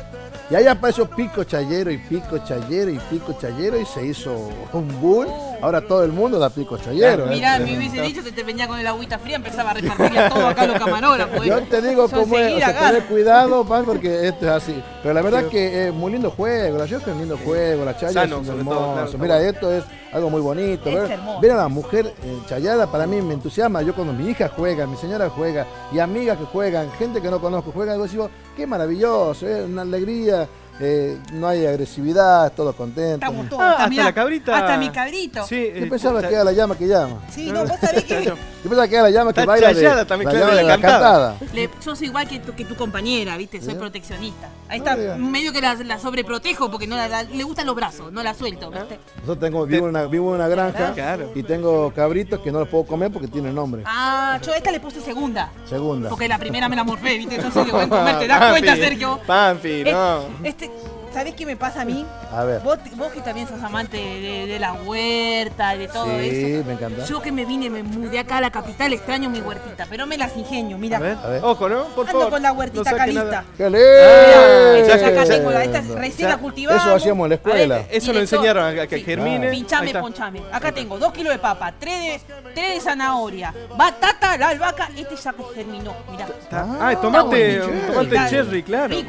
Y 0.50 0.54
ahí 0.54 0.66
apareció 0.66 1.08
pico 1.08 1.42
chayero 1.44 1.90
y 1.90 1.96
pico 1.96 2.36
chayero 2.38 2.90
y 2.90 2.98
pico 3.10 3.32
chayero 3.40 3.80
y 3.80 3.86
se 3.86 4.04
hizo 4.06 4.50
un 4.74 5.00
bull. 5.00 5.26
Ahora 5.64 5.80
todo 5.80 6.04
el 6.04 6.12
mundo 6.12 6.38
da 6.38 6.50
pico 6.50 6.76
chayero. 6.76 7.24
¿eh? 7.24 7.30
Mirá, 7.30 7.58
me 7.58 7.78
hubiese 7.78 8.02
dicho 8.02 8.22
que 8.22 8.32
te 8.32 8.42
venía 8.42 8.68
con 8.68 8.78
el 8.78 8.86
agüita 8.86 9.18
fría, 9.18 9.36
empezaba 9.36 9.70
a 9.70 9.74
repartir 9.74 10.18
a 10.18 10.28
todo 10.28 10.46
acá 10.46 10.66
los 10.66 10.78
camarógrafos. 10.78 11.46
Yo 11.46 11.58
te 11.62 11.80
digo 11.80 12.06
cómo 12.06 12.36
es, 12.36 12.56
o 12.56 12.58
sea, 12.58 12.78
tener 12.78 13.04
cuidado, 13.04 13.64
pan, 13.64 13.86
porque 13.86 14.28
esto 14.28 14.44
es 14.44 14.52
así. 14.52 14.82
Pero 15.02 15.14
la 15.14 15.22
verdad 15.22 15.46
que 15.46 15.88
es 15.88 15.94
muy 15.94 16.12
lindo 16.12 16.30
juego, 16.30 16.76
la 16.76 16.84
yoga 16.84 17.04
es 17.04 17.08
un 17.08 17.18
lindo 17.18 17.38
juego, 17.38 17.82
la 17.82 17.96
chaya 17.96 18.12
Sano, 18.12 18.42
es 18.42 18.48
hermoso. 18.48 18.76
todo, 18.76 18.92
claro, 18.92 19.06
está 19.06 19.18
Mira, 19.18 19.40
esto 19.40 19.72
es 19.72 19.84
algo 20.12 20.28
muy 20.28 20.42
bonito. 20.42 20.90
Es 20.90 21.08
ver, 21.40 21.52
a 21.52 21.56
la 21.56 21.68
mujer 21.68 22.12
eh, 22.22 22.38
chayada 22.46 22.86
para 22.86 23.06
mí 23.06 23.22
me 23.22 23.32
entusiasma. 23.32 23.80
Yo 23.80 23.94
cuando 23.94 24.12
mi 24.12 24.28
hija 24.28 24.50
juega, 24.54 24.86
mi 24.86 24.98
señora 24.98 25.30
juega, 25.30 25.66
y 25.92 25.98
amigas 25.98 26.36
que 26.36 26.44
juegan, 26.44 26.92
gente 26.98 27.22
que 27.22 27.30
no 27.30 27.40
conozco 27.40 27.72
juega, 27.72 27.94
algo 27.94 28.06
digo, 28.06 28.28
qué 28.54 28.66
maravilloso, 28.66 29.48
es 29.48 29.64
una 29.64 29.80
alegría. 29.80 30.46
Eh, 30.80 31.18
no 31.32 31.46
hay 31.48 31.64
agresividad, 31.66 32.52
todos 32.52 32.74
contentos. 32.74 33.14
Estamos 33.28 33.48
todos. 33.48 33.62
Ah, 33.62 33.70
hasta, 33.70 33.82
hasta 33.84 33.90
mirá, 33.90 34.04
la 34.04 34.12
cabrita. 34.12 34.56
Hasta 34.56 34.76
mi 34.76 34.90
cabrito. 34.90 35.46
Sí, 35.46 35.70
Yo 35.74 35.84
eh, 35.84 35.86
pensaba 35.88 36.20
que 36.20 36.34
era 36.34 36.44
la 36.44 36.52
llama 36.52 36.76
que 36.76 36.86
llama. 36.88 37.16
Sí, 37.30 37.50
no, 37.50 37.64
vos 37.64 37.78
sabés 37.80 38.04
que 38.04 38.24
Yo 38.24 38.34
pensaba 38.64 38.88
que 38.88 38.94
era 38.94 39.02
la 39.04 39.10
llama 39.10 39.32
que 39.32 39.40
Está 39.40 39.52
baila 39.52 39.68
de, 39.68 39.74
chayada 39.74 40.04
también, 40.04 40.26
la 40.26 40.30
claro, 40.32 40.46
llama 40.46 40.56
de 40.56 40.62
de 40.62 40.68
la 40.68 40.80
cantada. 40.80 41.36
le, 41.52 41.70
yo 41.84 41.94
soy 41.96 42.06
igual 42.08 42.26
que 42.28 42.40
tu, 42.40 42.54
que 42.54 42.64
tu 42.64 42.74
compañera, 42.74 43.36
¿viste? 43.36 43.60
Soy 43.60 43.74
¿Sí? 43.74 43.78
proteccionista. 43.78 44.48
Ahí 44.68 44.78
está, 44.78 44.96
medio 45.16 45.52
que 45.52 45.60
la, 45.60 45.74
la 45.74 45.98
sobreprotejo 45.98 46.70
porque 46.70 46.86
no 46.86 46.96
la, 46.96 47.06
la- 47.08 47.22
le 47.22 47.42
gustan 47.44 47.66
los 47.66 47.76
brazos, 47.76 48.10
no 48.12 48.22
la 48.22 48.34
suelto, 48.34 48.70
¿viste? 48.70 48.98
Nosotros 49.16 49.38
tengo, 49.38 49.66
vivo, 49.66 49.84
en 49.84 49.90
una, 49.90 50.06
vivo 50.06 50.30
en 50.30 50.36
una 50.40 50.48
granja 50.48 50.92
Claro. 50.94 51.30
y 51.34 51.42
tengo 51.42 51.92
cabritos 51.94 52.40
que 52.40 52.50
no 52.50 52.60
los 52.60 52.68
puedo 52.68 52.84
comer 52.84 53.12
porque 53.12 53.28
tienen 53.28 53.54
nombre. 53.54 53.82
Ah, 53.86 54.38
yo 54.44 54.52
a 54.52 54.56
esta 54.56 54.72
le 54.72 54.80
puse 54.80 55.00
segunda. 55.00 55.50
Segunda. 55.68 56.08
Porque 56.08 56.26
la 56.26 56.38
primera 56.38 56.68
me 56.68 56.74
la 56.76 56.82
morfé, 56.84 57.16
¿viste? 57.18 57.36
Entonces 57.36 57.64
digo, 57.64 57.78
¿te 57.80 58.26
das 58.26 58.50
cuenta, 58.50 58.74
Sergio? 58.76 59.20
Panfi, 59.26 59.84
no. 59.84 60.24
Este, 60.42 60.63
artık 60.64 60.93
¿Sabés 61.14 61.34
qué 61.34 61.46
me 61.46 61.56
pasa 61.56 61.82
a 61.82 61.84
mí? 61.84 62.04
A 62.32 62.42
ver. 62.44 62.60
Vos, 62.60 62.76
vos 62.96 63.12
que 63.12 63.20
también 63.20 63.46
sos 63.46 63.62
amante 63.62 63.96
de, 63.96 64.46
de 64.48 64.58
la 64.58 64.72
huerta, 64.72 65.76
de 65.76 65.86
todo 65.86 66.06
Sí, 66.18 66.54
eso. 66.56 66.64
me 66.66 66.72
encanta. 66.72 67.04
Yo 67.04 67.22
que 67.22 67.30
me 67.30 67.44
vine, 67.44 67.70
me 67.70 67.84
mudé 67.84 68.18
acá 68.18 68.38
a 68.38 68.40
la 68.40 68.50
capital, 68.50 68.92
extraño 68.92 69.30
mi 69.30 69.40
huertita, 69.40 69.86
pero 69.88 70.06
me 70.06 70.18
las 70.18 70.36
ingenio, 70.36 70.76
mira. 70.76 70.96
A 70.98 71.00
ver, 71.00 71.16
A 71.22 71.28
ver. 71.28 71.44
ojo, 71.44 71.68
¿no? 71.68 71.84
Por 71.94 72.06
Ando 72.06 72.18
favor. 72.18 72.30
con 72.30 72.42
la 72.42 72.48
no 72.48 72.54
huertita 72.58 72.84
saque 72.84 72.96
calista. 72.96 73.24
nada. 73.24 73.44
¡Qué 73.56 73.64
Ah, 73.64 74.76
Esta 74.78 74.96
ya, 74.96 75.06
acá 75.06 75.24
tengo 75.24 75.50
la, 75.52 75.64
esta 75.64 75.80
recién 75.94 76.28
la 76.28 76.36
cultivamos. 76.38 76.82
eso 76.82 76.94
hacíamos 76.96 77.24
en 77.26 77.28
la 77.30 77.34
escuela. 77.36 77.76
Ver, 77.76 77.86
Eso 77.90 78.12
lo 78.12 78.18
enseñaron 78.20 78.78
a- 78.78 78.86
que 78.86 79.00
germine. 79.00 79.50
Pinchame, 79.50 79.94
ponchame. 79.94 80.42
Acá 80.52 80.72
tengo 80.72 80.98
dos 80.98 81.12
kilos 81.12 81.32
de 81.32 81.38
papa, 81.38 81.72
tres 81.78 82.22
de, 82.26 82.34
tres 82.54 82.74
de 82.74 82.80
zanahoria, 82.80 83.54
batata, 83.76 84.36
la 84.36 84.48
albahaca. 84.48 84.90
Este 84.96 85.14
ya 85.16 85.32
que 85.32 85.42
germinó, 85.54 85.94
mirá. 86.10 86.26
Ah, 86.50 86.90
es 86.92 87.00
tomate, 87.00 87.58
tomate 87.86 88.16
cherry, 88.28 88.62
claro. 88.64 88.94
Sí, 88.94 89.06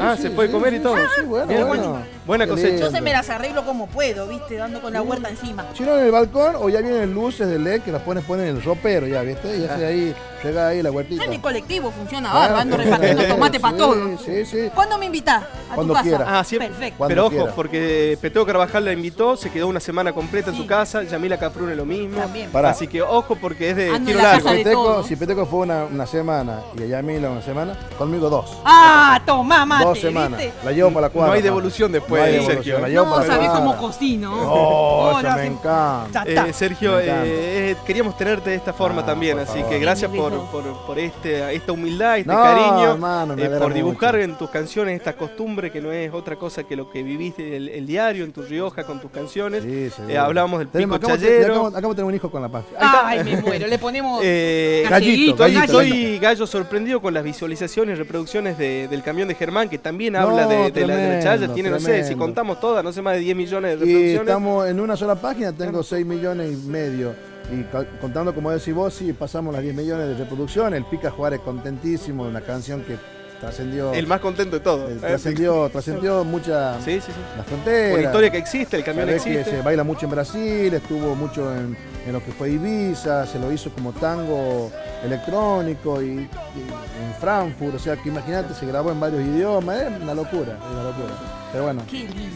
ah, 0.00 0.14
sí, 0.16 0.22
se 0.22 0.30
puede 0.30 0.48
sí, 0.48 0.54
comer 0.54 0.70
sí, 0.70 0.76
y 0.76 0.80
todo. 0.80 0.96
Bueno, 1.32 1.46
Bien. 1.46 1.66
bueno. 1.66 1.98
Buena 2.26 2.44
Qué 2.44 2.50
cosecha. 2.50 2.68
lindo. 2.68 2.86
Entonces 2.86 3.02
me 3.02 3.12
las 3.12 3.28
arreglo 3.30 3.64
como 3.64 3.86
puedo, 3.88 4.28
¿viste? 4.28 4.54
Dando 4.56 4.80
con 4.80 4.92
la 4.92 5.02
huerta 5.02 5.28
encima. 5.28 5.64
Si 5.74 5.82
no 5.82 5.96
en 5.98 6.04
el 6.06 6.10
balcón 6.12 6.54
o 6.58 6.68
ya 6.68 6.80
vienen 6.80 7.12
luces 7.14 7.48
de 7.48 7.58
LED 7.58 7.80
que 7.82 7.90
las 7.92 8.02
pones 8.02 8.24
ponen 8.24 8.46
en 8.46 8.56
el 8.56 8.62
ropero 8.62 9.06
ya, 9.06 9.22
¿viste? 9.22 9.56
Y 9.58 9.64
hace 9.64 9.84
ahí, 9.86 10.14
llega 10.44 10.68
ahí 10.68 10.82
la 10.82 10.90
huertita. 10.92 11.24
En 11.24 11.30
mi 11.30 11.38
colectivo 11.40 11.90
funciona 11.90 12.30
Claro. 12.30 12.40
bárbaro, 12.54 12.60
ando 12.62 12.76
repartiendo 12.76 13.24
tomate 13.26 13.58
para 13.60 13.76
todo. 13.76 14.18
Sí, 14.24 14.44
sí. 14.46 14.70
¿Cuándo 14.74 14.98
me 14.98 15.06
invitás? 15.06 15.42
A 15.70 15.74
Cuando 15.74 15.94
tu 15.94 15.98
casa. 15.98 16.08
quiera. 16.08 16.38
Ah, 16.38 16.44
siempre. 16.44 16.68
Perfecto. 16.68 16.98
Cuando 16.98 17.12
Pero 17.14 17.26
ojo, 17.26 17.36
quiera. 17.36 17.52
porque 17.56 18.18
Peteo 18.20 18.46
Carvajal 18.46 18.84
la 18.84 18.92
invitó, 18.92 19.36
se 19.36 19.50
quedó 19.50 19.66
una 19.68 19.80
semana 19.80 20.12
completa 20.12 20.50
en 20.50 20.56
su 20.56 20.66
casa, 20.66 21.02
Yamila 21.02 21.38
Cafrune 21.38 21.74
lo 21.74 21.84
mismo. 21.84 22.18
También. 22.20 22.50
Pará. 22.50 22.70
Así 22.70 22.86
que 22.86 23.02
ojo 23.02 23.36
porque 23.36 23.70
es 23.70 23.76
de 23.76 23.88
Ando 23.90 24.06
tiro 24.10 24.18
la 24.22 24.32
largo. 24.34 24.48
Peteco, 24.50 25.02
si 25.02 25.16
Peteco 25.16 25.46
fue 25.46 25.60
una, 25.60 25.84
una 25.84 26.06
semana 26.06 26.60
y 26.78 26.82
allá 26.84 27.02
Mila 27.02 27.30
una 27.30 27.42
semana, 27.42 27.76
conmigo 27.98 28.30
dos. 28.30 28.58
Ah, 28.64 29.20
tomá 29.26 29.66
mate, 29.66 29.84
dos 29.86 29.98
semanas. 30.00 30.38
¿viste? 30.40 30.54
La 30.64 30.72
llevo 30.72 30.90
para 30.92 31.08
la 31.08 31.12
cuadra. 31.26 31.26
No 31.26 31.32
hay 31.36 31.42
devolución 31.42 31.92
después, 31.92 32.20
No 32.22 32.26
hay 32.26 32.46
Sergio. 32.46 32.74
devolución, 32.76 33.08
No, 33.08 33.22
sabés 33.24 33.48
cómo 33.50 33.76
cocino. 33.76 34.32
Oh, 34.32 35.08
eso 35.10 35.16
Ahora 35.28 35.36
me 35.36 35.46
encanta. 35.46 36.24
Eh, 36.26 36.52
Sergio, 36.52 36.92
Me 36.96 37.04
encanta. 37.04 37.24
eh, 37.26 37.70
eh, 37.70 37.76
queríamos 37.86 38.16
tenerte 38.16 38.50
de 38.50 38.56
esta 38.56 38.72
forma 38.72 39.02
Ah, 39.02 39.06
también, 39.06 39.38
así 39.38 39.54
favor. 39.58 39.68
que 39.70 39.78
gracias 39.78 40.10
por, 40.10 40.32
por, 40.50 40.62
por 40.86 40.98
este, 40.98 41.54
esta 41.54 41.72
humildad, 41.72 42.18
este 42.18 42.32
No, 42.32 42.42
cariño, 42.42 43.36
eh, 43.38 43.58
por 43.58 43.72
dibujar 43.74 44.14
mucho. 44.14 44.24
en 44.24 44.34
tus 44.36 44.50
canciones 44.50 44.96
esta 44.96 45.14
costumbre 45.14 45.70
que 45.70 45.80
no 45.80 45.90
es 45.92 46.12
otra 46.12 46.36
cosa 46.36 46.64
que 46.64 46.76
lo 46.76 46.90
que 46.90 47.02
viviste 47.02 47.56
el, 47.56 47.68
el 47.68 47.86
diario 47.86 48.24
en 48.24 48.32
tu 48.32 48.42
Rioja 48.42 48.84
con 48.84 49.00
tus 49.00 49.10
canciones. 49.10 49.62
Sí. 49.64 49.90
Eh, 50.08 50.18
hablábamos 50.18 50.58
del 50.60 50.68
Tenemos- 50.68 50.98
pico 50.98 51.10
chayero. 51.10 51.44
Acabamos, 51.44 51.68
acabamos 51.72 51.96
de 51.96 52.00
tener 52.00 52.08
un 52.08 52.14
hijo 52.14 52.30
con 52.30 52.42
la 52.42 52.48
paz. 52.48 52.64
Ay, 52.78 53.24
me 53.24 53.36
muero. 53.40 53.66
Le 53.66 53.78
ponemos 53.78 54.20
Eh, 54.24 54.86
Gallito, 54.88 55.36
gallito, 55.36 55.60
gallito. 55.60 55.80
Estoy 55.82 56.18
gallo 56.18 56.46
sorprendido 56.46 57.00
con 57.00 57.14
las 57.14 57.22
visualizaciones 57.24 57.96
y 57.96 57.98
reproducciones 57.98 58.58
de- 58.58 58.88
del 58.88 59.02
camión 59.02 59.28
de 59.28 59.34
Germán, 59.34 59.68
que 59.68 59.78
también 59.78 60.12
No, 60.14 60.20
habla 60.20 60.46
de, 60.46 60.70
de 60.70 60.86
la, 60.86 60.96
de 60.96 61.08
la 61.08 61.11
Tiene, 61.54 61.70
no 61.70 61.80
sé, 61.80 62.04
si 62.04 62.14
contamos 62.14 62.60
todas, 62.60 62.82
no 62.84 62.92
sé, 62.92 63.02
más 63.02 63.14
de 63.14 63.20
10 63.20 63.36
millones 63.36 63.80
de 63.80 63.86
Y 63.86 63.88
reproducciones. 63.88 64.20
estamos 64.20 64.68
en 64.68 64.80
una 64.80 64.96
sola 64.96 65.14
página, 65.16 65.52
tengo 65.52 65.82
6 65.82 66.06
millones 66.06 66.52
y 66.52 66.68
medio. 66.68 67.14
Y 67.52 67.64
contando, 68.00 68.34
como 68.34 68.50
decís 68.50 68.74
vos, 68.74 68.94
sí, 68.94 69.12
pasamos 69.12 69.52
las 69.52 69.62
10 69.62 69.74
millones 69.74 70.08
de 70.08 70.14
reproducciones. 70.14 70.78
El 70.78 70.84
Pica 70.86 71.10
Juárez 71.10 71.40
contentísimo, 71.40 72.24
una 72.24 72.40
canción 72.40 72.82
que 72.82 72.96
trascendió 73.42 73.92
El 73.92 74.06
más 74.06 74.20
contento 74.20 74.56
de 74.56 74.60
todos. 74.60 75.00
trascendió, 75.00 75.68
trascendió 75.72 76.24
mucha 76.24 76.76
Sí, 76.80 77.00
sí, 77.00 77.08
sí. 77.08 77.12
la 77.36 77.42
frontera. 77.44 77.90
Por 77.90 78.00
la 78.00 78.06
historia 78.06 78.30
que 78.30 78.38
existe, 78.38 78.76
el 78.76 78.84
camión 78.84 79.06
Sabés 79.08 79.22
que 79.24 79.30
existe. 79.40 79.56
se 79.58 79.62
baila 79.62 79.84
mucho 79.84 80.06
en 80.06 80.10
Brasil, 80.12 80.72
estuvo 80.72 81.14
mucho 81.16 81.52
en, 81.54 81.76
en 82.06 82.12
lo 82.12 82.24
que 82.24 82.30
fue 82.32 82.50
Ibiza, 82.52 83.26
se 83.26 83.38
lo 83.38 83.50
hizo 83.52 83.70
como 83.70 83.92
tango 83.92 84.70
electrónico 85.04 86.00
y, 86.00 86.06
y 86.06 86.18
en 86.20 87.14
Frankfurt, 87.20 87.74
o 87.74 87.78
sea 87.78 87.96
que 87.96 88.08
imagínate, 88.08 88.54
se 88.54 88.64
grabó 88.66 88.92
en 88.92 89.00
varios 89.00 89.20
idiomas, 89.22 89.82
es 89.82 90.00
una 90.00 90.14
locura, 90.14 90.52
es 90.58 90.72
una 90.72 90.84
locura. 90.84 91.14
Pero 91.50 91.64
bueno. 91.64 91.82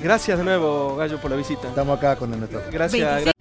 Gracias 0.02 0.36
de 0.36 0.44
nuevo, 0.44 0.96
Gallo, 0.96 1.18
por 1.20 1.30
la 1.30 1.36
visita. 1.38 1.68
estamos 1.68 1.96
acá 1.96 2.16
con 2.16 2.32
el 2.32 2.38
nuestro. 2.40 2.60
Gracias. 2.70 3.14
26 3.24 3.35